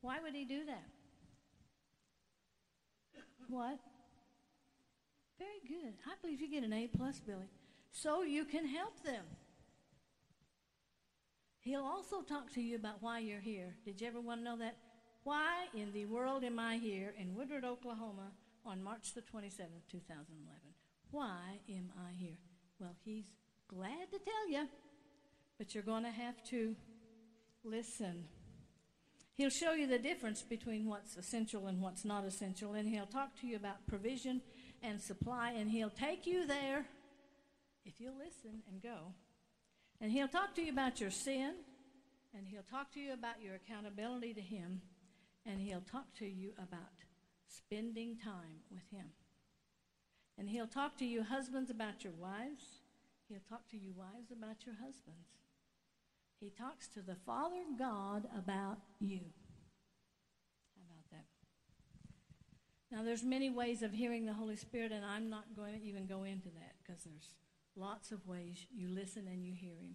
[0.00, 0.84] Why would he do that?
[3.52, 3.78] What?
[5.38, 5.92] Very good.
[6.06, 7.50] I believe you get an A plus, Billy.
[7.90, 9.24] So you can help them.
[11.60, 13.74] He'll also talk to you about why you're here.
[13.84, 14.78] Did you ever want to know that?
[15.24, 18.32] Why in the world am I here in Woodward, Oklahoma
[18.64, 20.48] on March the 27th, 2011?
[21.10, 22.38] Why am I here?
[22.80, 23.26] Well, he's
[23.68, 24.66] glad to tell you,
[25.58, 26.74] but you're going to have to
[27.64, 28.24] listen.
[29.34, 33.34] He'll show you the difference between what's essential and what's not essential, and he'll talk
[33.40, 34.42] to you about provision
[34.82, 36.86] and supply, and he'll take you there
[37.84, 39.14] if you'll listen and go.
[40.00, 41.54] And he'll talk to you about your sin,
[42.36, 44.82] and he'll talk to you about your accountability to him,
[45.46, 46.92] and he'll talk to you about
[47.48, 49.06] spending time with him.
[50.38, 52.80] And he'll talk to you, husbands, about your wives.
[53.28, 55.41] He'll talk to you, wives, about your husbands.
[56.42, 59.20] He talks to the Father God about you.
[60.74, 61.26] How about that?
[62.90, 66.06] Now, there's many ways of hearing the Holy Spirit, and I'm not going to even
[66.06, 67.36] go into that because there's
[67.76, 69.94] lots of ways you listen and you hear Him.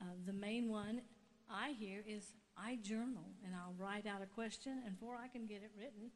[0.00, 1.02] Uh, the main one
[1.48, 5.46] I hear is I journal, and I'll write out a question, and before I can
[5.46, 6.10] get it written,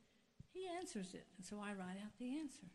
[0.53, 2.67] He answers it, and so I write out the answer.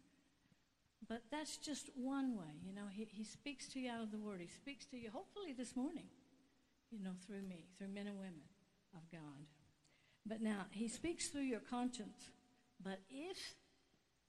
[1.10, 2.56] But that's just one way.
[2.66, 4.40] You know, he, he speaks to you out of the Word.
[4.40, 6.06] He speaks to you, hopefully, this morning
[6.94, 8.42] you know, through me, through men and women
[8.94, 9.48] of God.
[10.26, 12.30] But now, he speaks through your conscience.
[12.82, 13.38] But if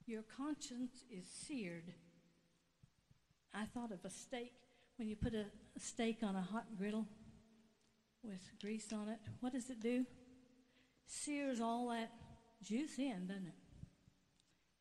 [0.07, 1.93] your conscience is seared,
[3.53, 4.53] I thought of a steak.
[4.97, 5.45] When you put a,
[5.77, 7.05] steak on a hot griddle
[8.23, 10.05] with grease on it, what does it do?
[11.05, 12.11] Sears all that
[12.63, 13.53] juice in, doesn't it?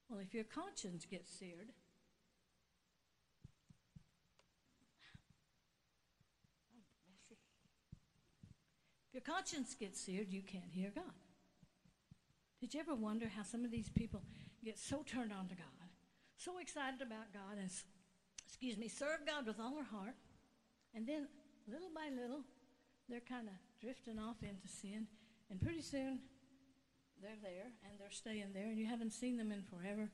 [0.09, 1.71] Well, if your conscience gets seared,
[9.15, 11.15] Your conscience gets seared, you can't hear God.
[12.61, 14.21] Did you ever wonder how some of these people
[14.65, 15.89] get so turned on to God,
[16.37, 17.71] so excited about God, and,
[18.45, 20.17] excuse me, serve God with all their heart,
[20.95, 21.29] and then
[21.71, 22.43] little by little,
[23.09, 25.07] they're kind of drifting off into sin,
[25.49, 26.19] and pretty soon
[27.23, 30.11] they're there, and they're staying there, and you haven't seen them in forever,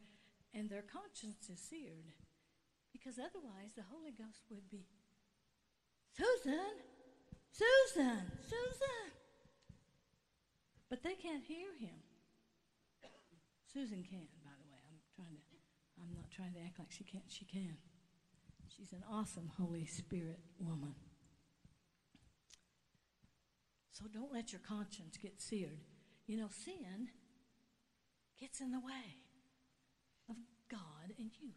[0.53, 2.12] and their conscience is seared.
[2.92, 4.84] Because otherwise, the Holy Ghost would be,
[6.12, 6.84] Susan,
[7.53, 9.11] Susan, Susan.
[10.88, 12.01] But they can't hear him.
[13.72, 14.80] Susan can, by the way.
[14.88, 15.61] I'm trying to
[16.03, 17.24] I'm not trying to act like she can't.
[17.28, 17.76] She can.
[18.68, 20.94] She's an awesome Holy Spirit woman.
[23.92, 25.80] So don't let your conscience get seared.
[26.26, 27.09] You know, sin
[28.38, 29.18] gets in the way
[30.28, 30.36] of
[30.70, 31.51] God and you.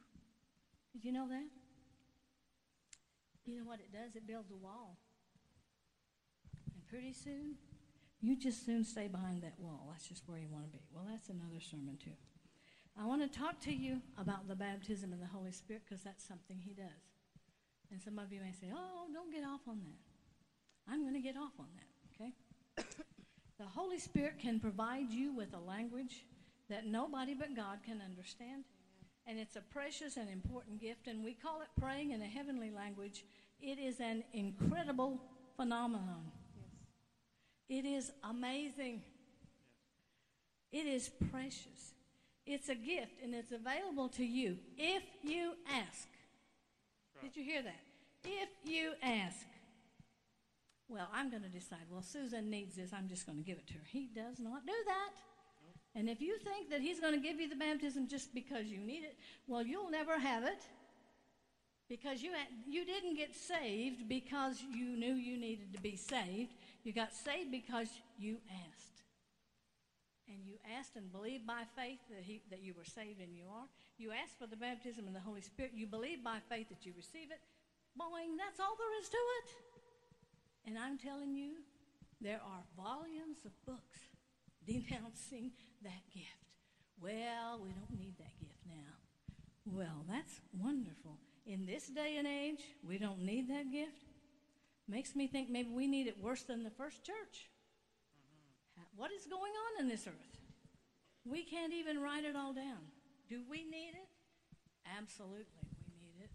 [0.92, 1.48] Did you know that?
[3.46, 4.16] You know what it does?
[4.16, 4.98] It builds a wall.
[6.94, 7.56] Pretty soon,
[8.22, 9.88] you just soon stay behind that wall.
[9.90, 10.84] That's just where you want to be.
[10.94, 12.14] Well, that's another sermon, too.
[12.96, 16.24] I want to talk to you about the baptism in the Holy Spirit because that's
[16.24, 17.02] something He does.
[17.92, 20.94] And some of you may say, oh, don't get off on that.
[20.94, 22.32] I'm going to get off on that, okay?
[23.58, 26.28] the Holy Spirit can provide you with a language
[26.70, 28.66] that nobody but God can understand.
[29.26, 32.70] And it's a precious and important gift, and we call it praying in a heavenly
[32.70, 33.26] language.
[33.60, 35.20] It is an incredible
[35.58, 36.32] phenomenon.
[37.70, 39.02] It is amazing.
[40.72, 41.94] It is precious.
[42.46, 46.08] It's a gift, and it's available to you if you ask.
[47.22, 47.80] Did you hear that?
[48.26, 49.46] If you ask.
[50.90, 52.92] Well, I'm going to decide, well, Susan needs this.
[52.94, 53.86] I'm just going to give it to her.
[53.86, 55.12] He does not do that.
[55.96, 58.80] And if you think that he's going to give you the baptism just because you
[58.80, 59.16] need it,
[59.48, 60.64] well, you'll never have it
[61.88, 62.32] because you,
[62.68, 66.54] you didn't get saved because you knew you needed to be saved.
[66.84, 69.04] You got saved because you asked.
[70.28, 73.44] And you asked and believed by faith that, he, that you were saved and you
[73.48, 73.68] are.
[73.98, 75.72] You asked for the baptism in the Holy Spirit.
[75.76, 77.40] You believe by faith that you receive it.
[78.00, 79.48] Boing, that's all there is to it.
[80.66, 81.56] And I'm telling you,
[82.22, 84.00] there are volumes of books
[84.66, 85.52] denouncing
[85.84, 86.28] that gift.
[87.02, 88.94] Well, we don't need that gift now.
[89.66, 91.18] Well, that's wonderful.
[91.46, 94.13] In this day and age, we don't need that gift.
[94.88, 97.50] Makes me think maybe we need it worse than the first church.
[98.78, 99.02] Mm-hmm.
[99.02, 100.40] What is going on in this earth?
[101.26, 102.92] We can't even write it all down.
[103.30, 104.10] Do we need it?
[104.98, 105.46] Absolutely,
[105.88, 106.30] we need it.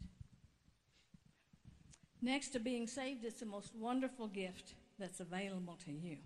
[2.22, 6.16] Next to being saved, it's the most wonderful gift that's available to you.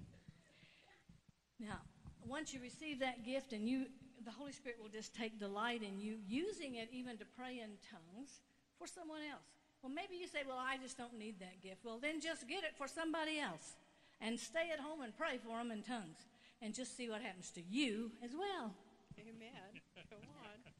[1.58, 1.80] Now,
[2.26, 3.86] once you receive that gift and you
[4.24, 7.70] the Holy Spirit will just take delight in you using it even to pray in
[7.90, 8.40] tongues
[8.78, 9.61] for someone else.
[9.82, 11.84] Well, maybe you say, Well, I just don't need that gift.
[11.84, 13.74] Well, then just get it for somebody else
[14.20, 16.22] and stay at home and pray for them in tongues
[16.62, 18.72] and just see what happens to you as well.
[19.18, 19.82] Amen.
[20.10, 20.58] Go on.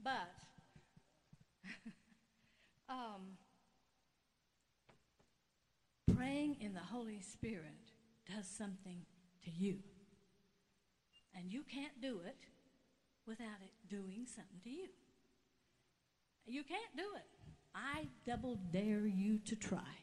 [0.00, 0.30] But,
[2.88, 3.36] um,
[6.14, 7.92] praying in the Holy Spirit
[8.32, 9.02] does something
[9.44, 9.78] to you.
[11.36, 12.36] And you can't do it
[13.26, 14.88] without it doing something to you.
[16.46, 17.26] You can't do it.
[17.74, 19.98] I double dare you to try.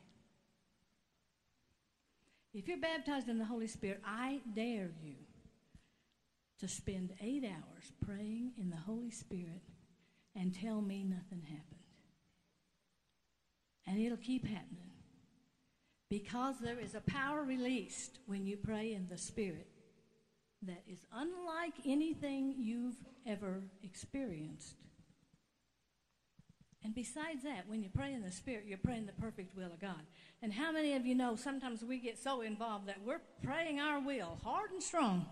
[2.54, 5.16] If you're baptized in the Holy Spirit, I dare you
[6.60, 9.62] to spend eight hours praying in the Holy Spirit
[10.36, 11.82] and tell me nothing happened.
[13.86, 14.92] And it'll keep happening.
[16.10, 19.68] Because there is a power released when you pray in the Spirit
[20.62, 22.96] that is unlike anything you've
[23.26, 24.76] ever experienced.
[26.86, 29.82] And besides that, when you pray in the Spirit, you're praying the perfect will of
[29.82, 30.02] God.
[30.44, 34.00] And how many of you know sometimes we get so involved that we're praying our
[34.00, 35.26] will hard and strong?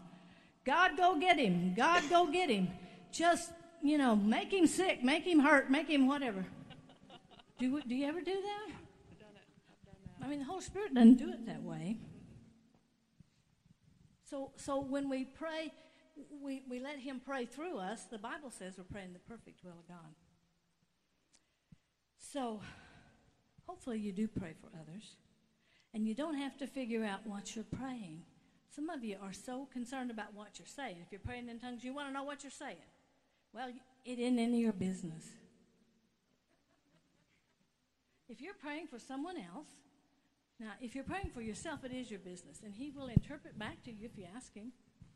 [0.66, 1.76] God, go get him.
[1.78, 2.70] God, go get him.
[3.12, 3.52] Just,
[3.84, 6.44] you know, make him sick, make him hurt, make him whatever.
[7.60, 8.72] Do, do you ever do that?
[10.24, 11.98] I mean, the Holy Spirit doesn't do it that way.
[14.28, 15.72] So, so when we pray,
[16.42, 18.06] we, we let Him pray through us.
[18.06, 20.16] The Bible says we're praying the perfect will of God.
[22.34, 22.62] So,
[23.68, 25.18] hopefully, you do pray for others.
[25.94, 28.24] And you don't have to figure out what you're praying.
[28.76, 30.98] Some of you are so concerned about what you're saying.
[31.06, 32.90] If you're praying in tongues, you want to know what you're saying.
[33.54, 33.70] Well,
[34.04, 35.28] it isn't any of your business.
[38.28, 39.68] If you're praying for someone else,
[40.60, 43.84] now, if you're praying for yourself, it is your business, and He will interpret back
[43.84, 44.72] to you if you ask Him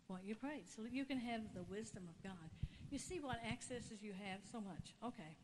[0.06, 2.50] what you prayed, so that you can have the wisdom of God.
[2.92, 4.94] You see what accesses you have so much.
[5.04, 5.36] Okay.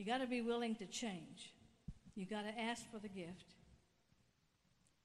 [0.00, 1.52] You got to be willing to change.
[2.16, 3.52] You got to ask for the gift,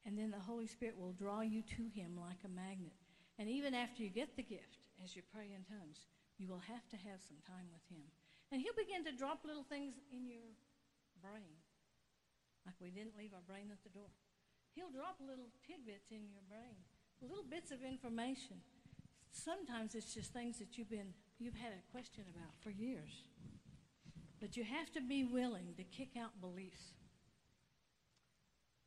[0.07, 2.95] and then the Holy Spirit will draw you to Him like a magnet.
[3.35, 6.07] And even after you get the gift, as you pray in tongues,
[6.39, 8.07] you will have to have some time with Him,
[8.55, 10.47] and He'll begin to drop little things in your
[11.19, 11.59] brain
[12.63, 14.15] like we didn't leave our brain at the door.
[14.79, 16.79] He'll drop little tidbits in your brain,
[17.19, 18.63] little bits of information.
[19.35, 23.27] Sometimes it's just things that you've been you've had a question about for years.
[24.39, 26.93] But you have to be willing to kick out beliefs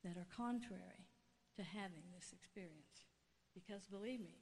[0.04, 1.06] that are contrary
[1.56, 3.08] to having this experience.
[3.54, 4.36] Because believe me,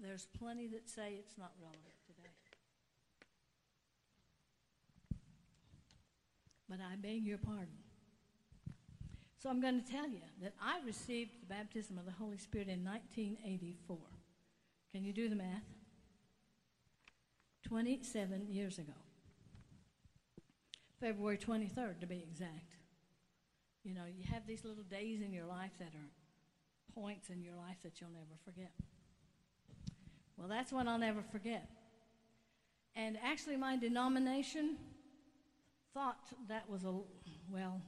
[0.00, 2.28] there's plenty that say it's not relevant today.
[6.68, 7.78] But I beg your pardon.
[9.38, 12.68] So I'm going to tell you that I received the baptism of the Holy Spirit
[12.68, 13.96] in 1984.
[14.92, 15.62] Can you do the math?
[17.66, 18.92] 27 years ago.
[21.00, 22.76] February 23rd, to be exact.
[23.84, 26.10] You know, you have these little days in your life that are
[26.94, 28.72] points in your life that you'll never forget.
[30.36, 31.68] Well, that's one I'll never forget.
[32.94, 34.76] And actually, my denomination
[35.94, 36.18] thought
[36.48, 36.92] that was a,
[37.50, 37.80] well,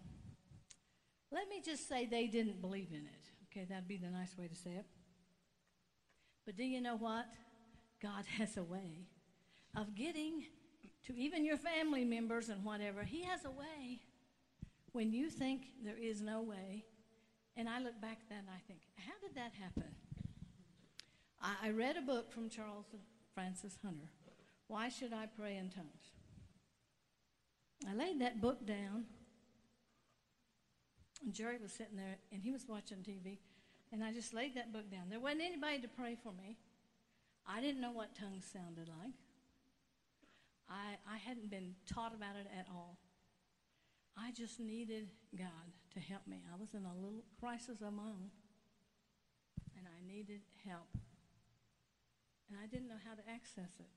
[1.33, 3.31] let me just say they didn't believe in it.
[3.47, 4.87] Okay, that'd be the nice way to say it.
[6.47, 7.27] But do you know what?
[8.01, 9.07] God has a way
[9.77, 10.45] of getting
[11.07, 13.03] to even your family members and whatever.
[13.03, 14.01] He has a way
[14.93, 16.85] when you think there is no way.
[17.57, 19.95] And I look back that and I think, how did that happen?
[21.43, 22.87] I, I read a book from Charles
[23.35, 24.09] Frances Hunter.
[24.69, 26.13] Why should I pray in tongues?
[27.89, 29.05] I laid that book down,
[31.25, 33.39] and Jerry was sitting there, and he was watching TV,
[33.91, 35.09] and I just laid that book down.
[35.09, 36.59] There wasn't anybody to pray for me.
[37.47, 39.15] I didn't know what tongues sounded like.
[40.71, 42.99] I, I hadn't been taught about it at all.
[44.17, 46.43] I just needed God to help me.
[46.53, 48.31] I was in a little crisis of my own,
[49.77, 50.89] and I needed help.
[52.49, 53.91] And I didn't know how to access it.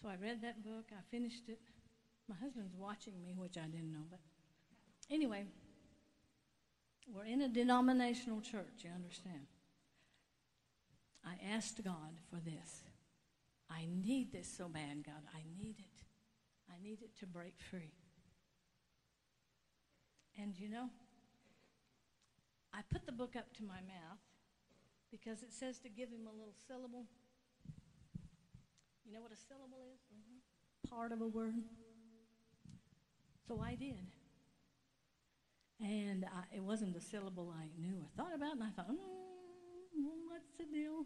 [0.00, 1.60] So I read that book, I finished it.
[2.28, 4.20] My husband's watching me, which I didn't know, but
[5.10, 5.44] anyway,
[7.12, 9.46] we're in a denominational church, you understand.
[11.24, 12.82] I asked God for this.
[13.70, 15.22] I need this so bad, God.
[15.34, 16.02] I need it.
[16.70, 17.92] I need it to break free.
[20.40, 20.88] And you know,
[22.72, 24.18] I put the book up to my mouth
[25.10, 27.06] because it says to give him a little syllable.
[29.06, 30.00] You know what a syllable is?
[30.12, 30.94] Mm-hmm.
[30.94, 31.54] Part of a word.
[33.46, 34.06] So I did.
[35.80, 38.96] And I, it wasn't the syllable I knew or thought about, and I thought, mm,
[40.28, 41.04] what's the deal?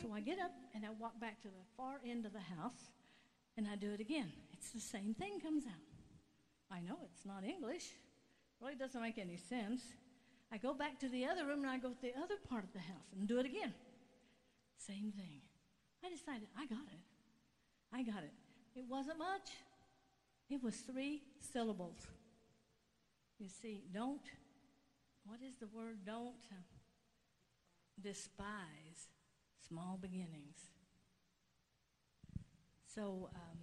[0.00, 2.90] So I get up and I walk back to the far end of the house,
[3.56, 4.30] and I do it again.
[4.52, 5.90] It's the same thing comes out.
[6.70, 7.84] I know it's not English.
[8.60, 9.82] Really doesn't make any sense.
[10.52, 12.72] I go back to the other room and I go to the other part of
[12.72, 13.72] the house and do it again.
[14.76, 15.40] Same thing.
[16.04, 17.04] I decided I got it.
[17.92, 18.32] I got it.
[18.74, 19.50] It wasn't much.
[20.48, 21.22] It was three
[21.52, 22.06] syllables.
[23.38, 24.20] You see, don't,
[25.24, 25.98] what is the word?
[26.04, 26.34] Don't
[28.00, 29.08] despise
[29.70, 30.58] small beginnings.
[32.92, 33.58] So um,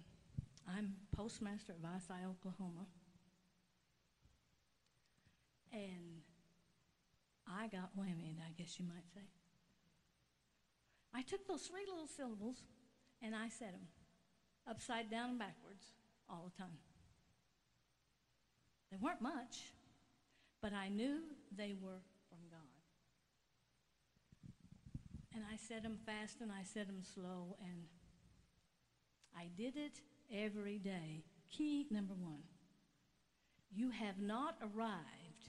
[0.66, 2.86] I'm postmaster at Vici, Oklahoma.
[5.70, 6.22] And
[7.46, 9.20] I got whammied, I guess you might say.
[11.14, 12.62] I took those three little syllables
[13.22, 13.88] and I said them
[14.68, 15.92] upside down and backwards
[16.30, 16.78] all the time.
[18.90, 19.72] They weren't much,
[20.62, 21.20] but I knew
[21.54, 22.67] they were from God.
[25.38, 27.84] And I said them fast and I said them slow, and
[29.38, 30.00] I did it
[30.34, 31.22] every day.
[31.48, 32.42] Key number one
[33.70, 35.44] you have not arrived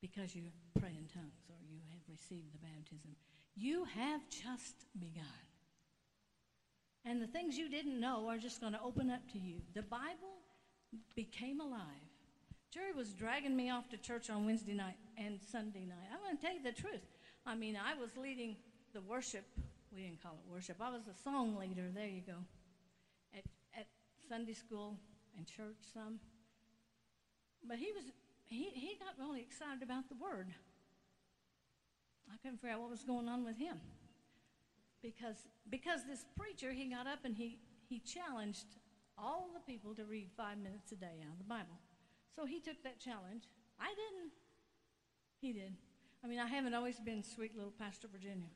[0.00, 0.44] because you
[0.78, 3.16] pray in tongues or you have received the baptism.
[3.56, 5.24] You have just begun.
[7.04, 9.56] And the things you didn't know are just going to open up to you.
[9.74, 10.38] The Bible
[11.16, 12.14] became alive
[12.74, 16.10] Jerry was dragging me off to church on Wednesday night and Sunday night.
[16.12, 17.06] I'm going to tell you the truth.
[17.46, 18.56] I mean, I was leading
[18.94, 19.44] the worship.
[19.94, 20.76] We didn't call it worship.
[20.80, 21.90] I was a song leader.
[21.92, 22.38] There you go.
[23.36, 23.44] At,
[23.76, 23.86] at
[24.28, 24.96] Sunday school
[25.36, 26.20] and church some.
[27.66, 28.04] But he was
[28.46, 30.48] he, he got really excited about the word.
[32.32, 33.76] I couldn't figure out what was going on with him.
[35.02, 35.36] Because
[35.68, 38.66] because this preacher he got up and he, he challenged
[39.18, 41.78] all the people to read five minutes a day out of the Bible.
[42.34, 43.44] So he took that challenge.
[43.78, 44.32] I didn't.
[45.40, 45.74] He did.
[46.24, 48.48] I mean, I haven't always been sweet little Pastor Virginia.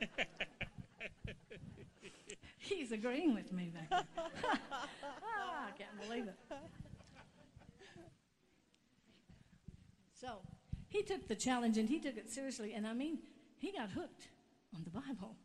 [2.58, 3.86] He's agreeing with me there.
[3.92, 6.34] ah, I can't believe it.
[10.18, 10.38] So
[10.88, 12.72] he took the challenge and he took it seriously.
[12.72, 13.18] And I mean,
[13.58, 14.28] he got hooked
[14.74, 15.36] on the Bible.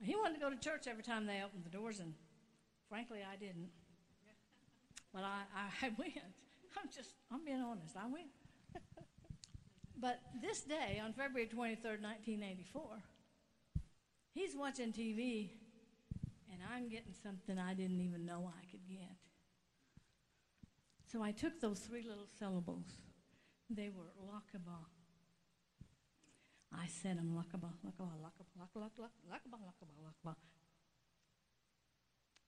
[0.00, 2.14] He wanted to go to church every time they opened the doors, and
[2.88, 3.68] frankly, I didn't.
[5.12, 6.14] But I, I, I went.
[6.80, 7.96] I'm just, I'm being honest.
[7.96, 8.28] I went.
[10.00, 12.82] but this day, on February 23rd, 1984,
[14.34, 15.50] he's watching TV,
[16.50, 19.16] and I'm getting something I didn't even know I could get.
[21.10, 22.86] So I took those three little syllables.
[23.70, 24.84] They were lakaba.
[26.72, 30.34] I said them lakaba, lakaba, lakaba, lakaba, lakaba, lakaba, lakaba.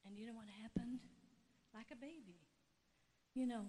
[0.07, 0.99] And you know what happened?
[1.75, 2.37] Like a baby.
[3.35, 3.67] You know,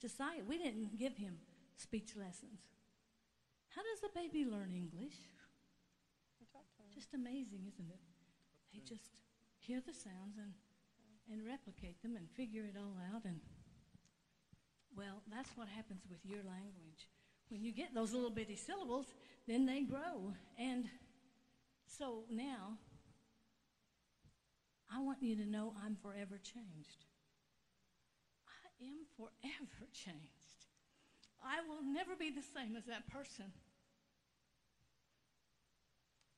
[0.00, 1.36] Josiah, we didn't give him
[1.76, 2.60] speech lessons.
[3.68, 5.14] How does a baby learn English?
[6.94, 8.00] Just amazing, isn't it?
[8.72, 9.10] They just
[9.58, 10.52] hear the sounds and,
[11.30, 13.24] and replicate them and figure it all out.
[13.24, 13.40] And,
[14.96, 17.10] well, that's what happens with your language.
[17.48, 19.06] When you get those little bitty syllables,
[19.46, 20.32] then they grow.
[20.58, 20.86] And
[21.86, 22.78] so now,
[24.94, 27.04] I want you to know I'm forever changed.
[28.46, 30.44] I am forever changed.
[31.44, 33.52] I will never be the same as that person.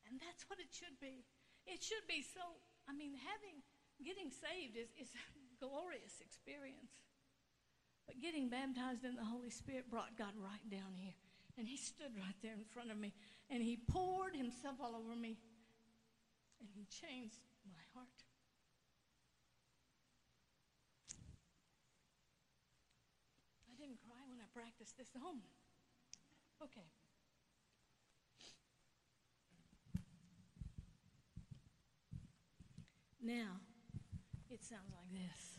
[0.07, 1.27] And that's what it should be.
[1.67, 2.43] It should be so,
[2.87, 3.59] I mean, having,
[3.99, 5.25] getting saved is, is a
[5.59, 6.95] glorious experience.
[8.07, 11.19] But getting baptized in the Holy Spirit brought God right down here.
[11.59, 13.13] And He stood right there in front of me.
[13.51, 15.39] And He poured Himself all over me.
[16.63, 18.23] And He changed my heart.
[23.67, 25.43] I didn't cry when I practiced this home.
[26.63, 26.87] Okay.
[33.27, 33.59] Now,
[34.49, 35.59] it sounds like this.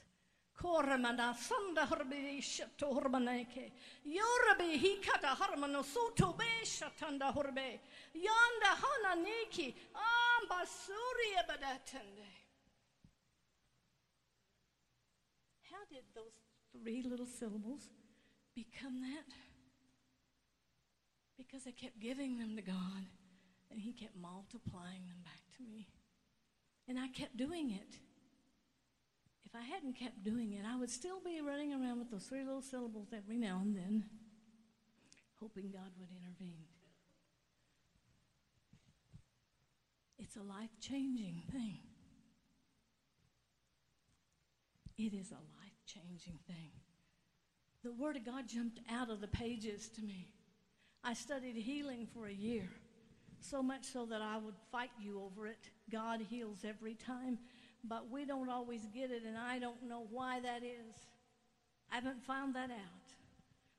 [0.58, 3.72] Kormana sanda horbi shato hormaneke.
[4.08, 7.80] Yorabi hikata harmano soto be shatanda horbe.
[8.16, 9.76] Yanda hana neki.
[9.94, 12.32] Ambasuri abadatende.
[15.70, 16.40] How did those
[16.72, 17.90] three little syllables
[18.56, 19.34] become that?
[21.38, 23.04] Because I kept giving them to God
[23.70, 25.88] and He kept multiplying them back to me.
[26.88, 27.98] And I kept doing it.
[29.46, 32.44] If I hadn't kept doing it, I would still be running around with those three
[32.44, 34.06] little syllables every now and then,
[35.40, 36.66] hoping God would intervene.
[40.20, 41.80] It's a life changing thing.
[44.98, 46.72] It is a life changing thing.
[47.84, 50.34] The Word of God jumped out of the pages to me.
[51.04, 52.70] I studied healing for a year,
[53.50, 55.70] so much so that I would fight you over it.
[55.90, 57.40] God heals every time
[57.84, 60.96] but we don't always get it, and I don't know why that is.
[61.92, 63.14] I haven't found that out.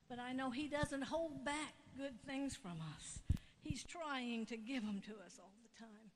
[0.09, 3.19] But I know He doesn't hold back good things from us.
[3.61, 6.11] He's trying to give them to us all the time.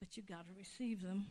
[0.00, 1.26] But you've got to receive them.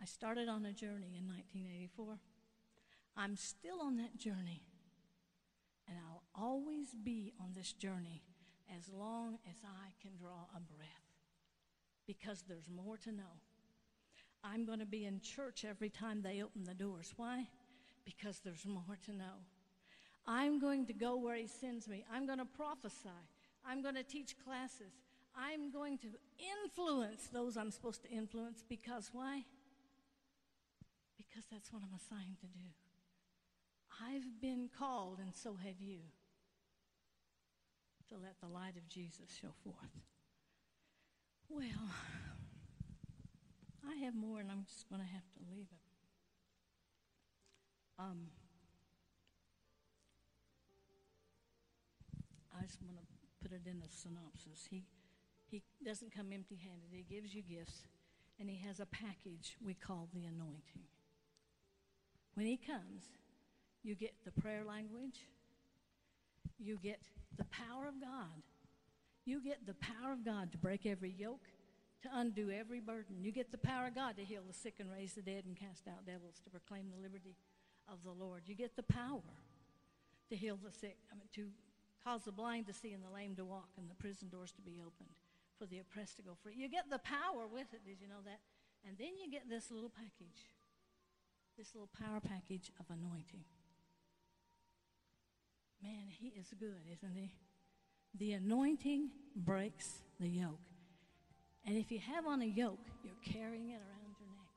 [0.00, 2.18] I started on a journey in 1984.
[3.16, 4.62] I'm still on that journey,
[5.88, 8.22] and I'll always be on this journey
[8.76, 10.88] as long as I can draw a breath
[12.06, 13.40] because there's more to know.
[14.44, 17.12] I'm going to be in church every time they open the doors.
[17.16, 17.46] Why?
[18.04, 19.38] Because there's more to know.
[20.26, 22.04] I'm going to go where He sends me.
[22.12, 23.08] I'm going to prophesy.
[23.64, 24.92] I'm going to teach classes.
[25.36, 26.08] I'm going to
[26.64, 29.44] influence those I'm supposed to influence because why?
[31.16, 32.68] Because that's what I'm assigned to do.
[34.00, 35.98] I've been called, and so have you
[38.08, 39.76] to let the light of Jesus show forth.
[41.48, 41.90] Well,
[43.88, 45.82] I have more, and I'm just going to have to leave it.
[47.98, 48.28] Um,
[52.58, 53.04] I just want to
[53.42, 54.66] put it in a synopsis.
[54.70, 54.84] He,
[55.50, 57.82] he doesn't come empty handed, He gives you gifts,
[58.40, 60.84] and He has a package we call the anointing.
[62.34, 63.04] When He comes,
[63.82, 65.26] you get the prayer language,
[66.58, 67.00] you get
[67.36, 68.42] the power of God.
[69.24, 71.46] You get the power of God to break every yoke,
[72.02, 73.22] to undo every burden.
[73.22, 75.56] You get the power of God to heal the sick and raise the dead and
[75.56, 77.36] cast out devils, to proclaim the liberty
[77.90, 78.42] of the Lord.
[78.46, 79.22] You get the power
[80.28, 81.48] to heal the sick, I mean, to
[82.02, 84.62] cause the blind to see and the lame to walk and the prison doors to
[84.62, 85.14] be opened,
[85.58, 86.54] for the oppressed to go free.
[86.56, 87.84] You get the power with it.
[87.86, 88.40] Did you know that?
[88.86, 90.50] And then you get this little package,
[91.56, 93.44] this little power package of anointing.
[95.82, 97.32] Man, he is good, isn't he?
[98.14, 100.60] The anointing breaks the yoke.
[101.66, 104.48] And if you have on a yoke, you're carrying it around your neck.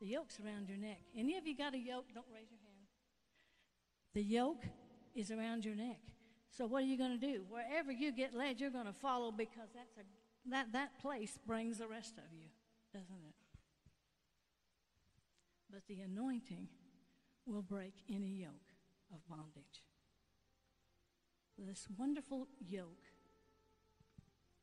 [0.00, 1.00] The yoke's around your neck.
[1.16, 2.06] Any of you got a yoke?
[2.14, 2.86] Don't raise your hand.
[4.14, 4.64] The yoke
[5.14, 6.00] is around your neck.
[6.50, 7.42] So what are you going to do?
[7.48, 11.78] Wherever you get led, you're going to follow because that's a, that, that place brings
[11.78, 12.46] the rest of you,
[12.92, 13.34] doesn't it?
[15.72, 16.68] But the anointing
[17.46, 18.72] will break any yoke
[19.12, 19.82] of bondage
[21.58, 23.06] this wonderful yoke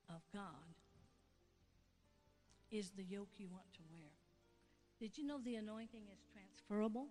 [0.09, 0.75] of God
[2.71, 4.11] is the yoke you want to wear.
[4.99, 7.07] Did you know the anointing is transferable?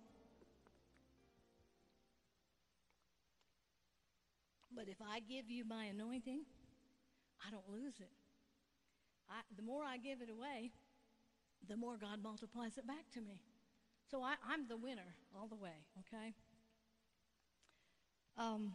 [4.73, 6.41] But if I give you my anointing,
[7.45, 8.11] I don't lose it.
[9.29, 10.71] I, the more I give it away,
[11.67, 13.41] the more God multiplies it back to me.
[14.09, 16.33] So I, am the winner all the way, okay?
[18.37, 18.73] Um,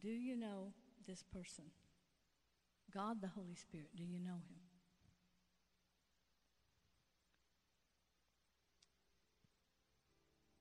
[0.00, 0.72] Do you know
[1.06, 1.64] this person?
[2.92, 4.60] God the Holy Spirit, do you know him?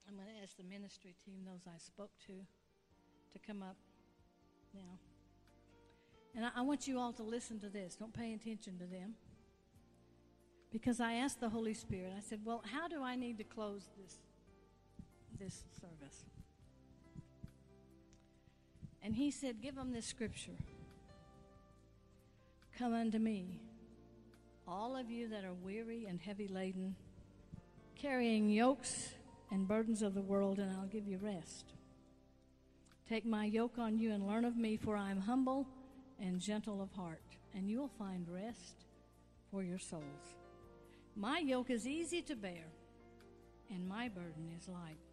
[0.08, 3.78] I'm going to ask the ministry team, those I spoke to, to come up
[4.74, 4.98] now.
[6.36, 7.96] And I, I want you all to listen to this.
[7.96, 9.14] Don't pay attention to them.
[10.72, 13.90] Because I asked the Holy Spirit, I said, Well, how do I need to close
[14.00, 14.18] this,
[15.40, 16.26] this service?
[19.04, 20.58] And he said, Give them this scripture
[22.80, 23.60] Come unto me,
[24.66, 26.96] all of you that are weary and heavy laden,
[27.98, 29.10] carrying yokes
[29.52, 31.74] and burdens of the world, and I'll give you rest.
[33.10, 35.68] Take my yoke on you and learn of me, for I am humble
[36.22, 37.22] and gentle of heart,
[37.54, 38.86] and you will find rest
[39.52, 40.04] for your souls.
[41.18, 42.68] My yoke is easy to bear,
[43.70, 45.09] and my burden is light.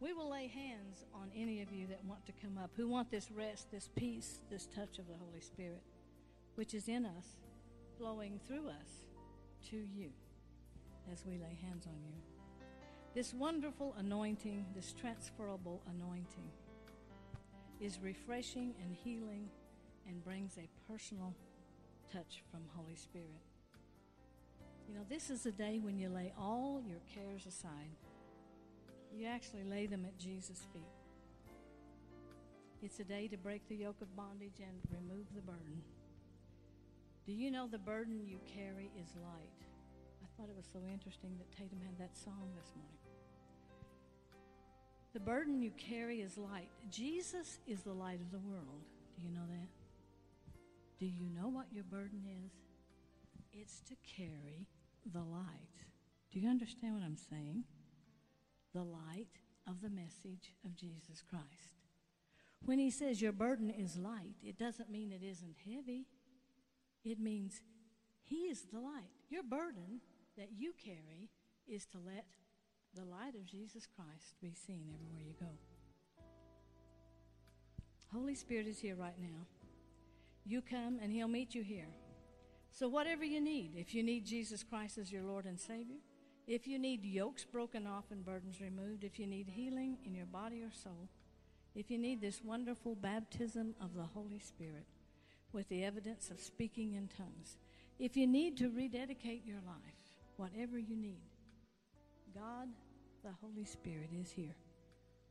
[0.00, 3.10] We will lay hands on any of you that want to come up, who want
[3.10, 5.82] this rest, this peace, this touch of the Holy Spirit,
[6.54, 7.26] which is in us,
[7.98, 9.02] flowing through us
[9.70, 10.10] to you
[11.12, 12.14] as we lay hands on you.
[13.14, 16.50] This wonderful anointing, this transferable anointing,
[17.80, 19.48] is refreshing and healing
[20.06, 21.34] and brings a personal
[22.12, 23.26] touch from Holy Spirit.
[24.88, 27.90] You know, this is a day when you lay all your cares aside.
[29.14, 30.82] You actually lay them at Jesus' feet.
[32.82, 35.82] It's a day to break the yoke of bondage and remove the burden.
[37.26, 39.66] Do you know the burden you carry is light?
[40.22, 42.98] I thought it was so interesting that Tatum had that song this morning.
[45.14, 46.68] The burden you carry is light.
[46.90, 48.84] Jesus is the light of the world.
[49.16, 49.68] Do you know that?
[51.00, 52.52] Do you know what your burden is?
[53.52, 54.66] It's to carry
[55.12, 55.74] the light.
[56.32, 57.64] Do you understand what I'm saying?
[58.78, 59.26] The light
[59.66, 61.74] of the message of Jesus Christ.
[62.64, 66.06] When he says your burden is light, it doesn't mean it isn't heavy.
[67.04, 67.60] It means
[68.22, 69.10] he is the light.
[69.30, 70.00] Your burden
[70.36, 71.28] that you carry
[71.66, 72.26] is to let
[72.94, 76.22] the light of Jesus Christ be seen everywhere you go.
[78.14, 79.44] Holy Spirit is here right now.
[80.46, 81.88] You come and He'll meet you here.
[82.70, 85.96] So, whatever you need, if you need Jesus Christ as your Lord and Savior,
[86.48, 90.26] if you need yokes broken off and burdens removed, if you need healing in your
[90.26, 91.10] body or soul,
[91.74, 94.86] if you need this wonderful baptism of the Holy Spirit
[95.52, 97.58] with the evidence of speaking in tongues,
[97.98, 101.20] if you need to rededicate your life, whatever you need,
[102.34, 102.68] God,
[103.22, 104.56] the Holy Spirit, is here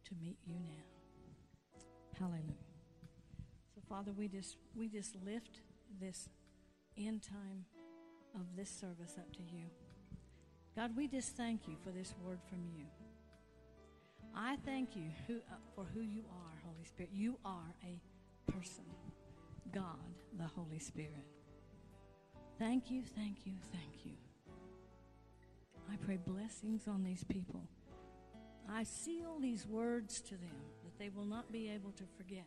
[0.06, 1.80] to meet you now.
[2.20, 2.44] Hallelujah.
[3.74, 5.62] So, Father, we just we just lift
[6.00, 6.30] this
[6.96, 7.66] end time
[8.36, 9.66] of this service up to you.
[10.78, 12.86] God, we just thank you for this word from you.
[14.36, 17.10] I thank you who, uh, for who you are, Holy Spirit.
[17.12, 18.84] You are a person,
[19.74, 21.26] God, the Holy Spirit.
[22.60, 24.12] Thank you, thank you, thank you.
[25.92, 27.64] I pray blessings on these people.
[28.70, 32.46] I seal these words to them that they will not be able to forget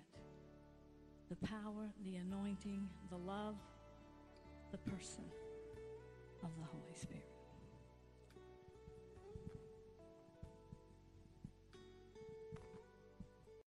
[1.31, 3.57] the power, the anointing, the love,
[4.70, 5.24] the person
[6.45, 7.30] of the Holy Spirit.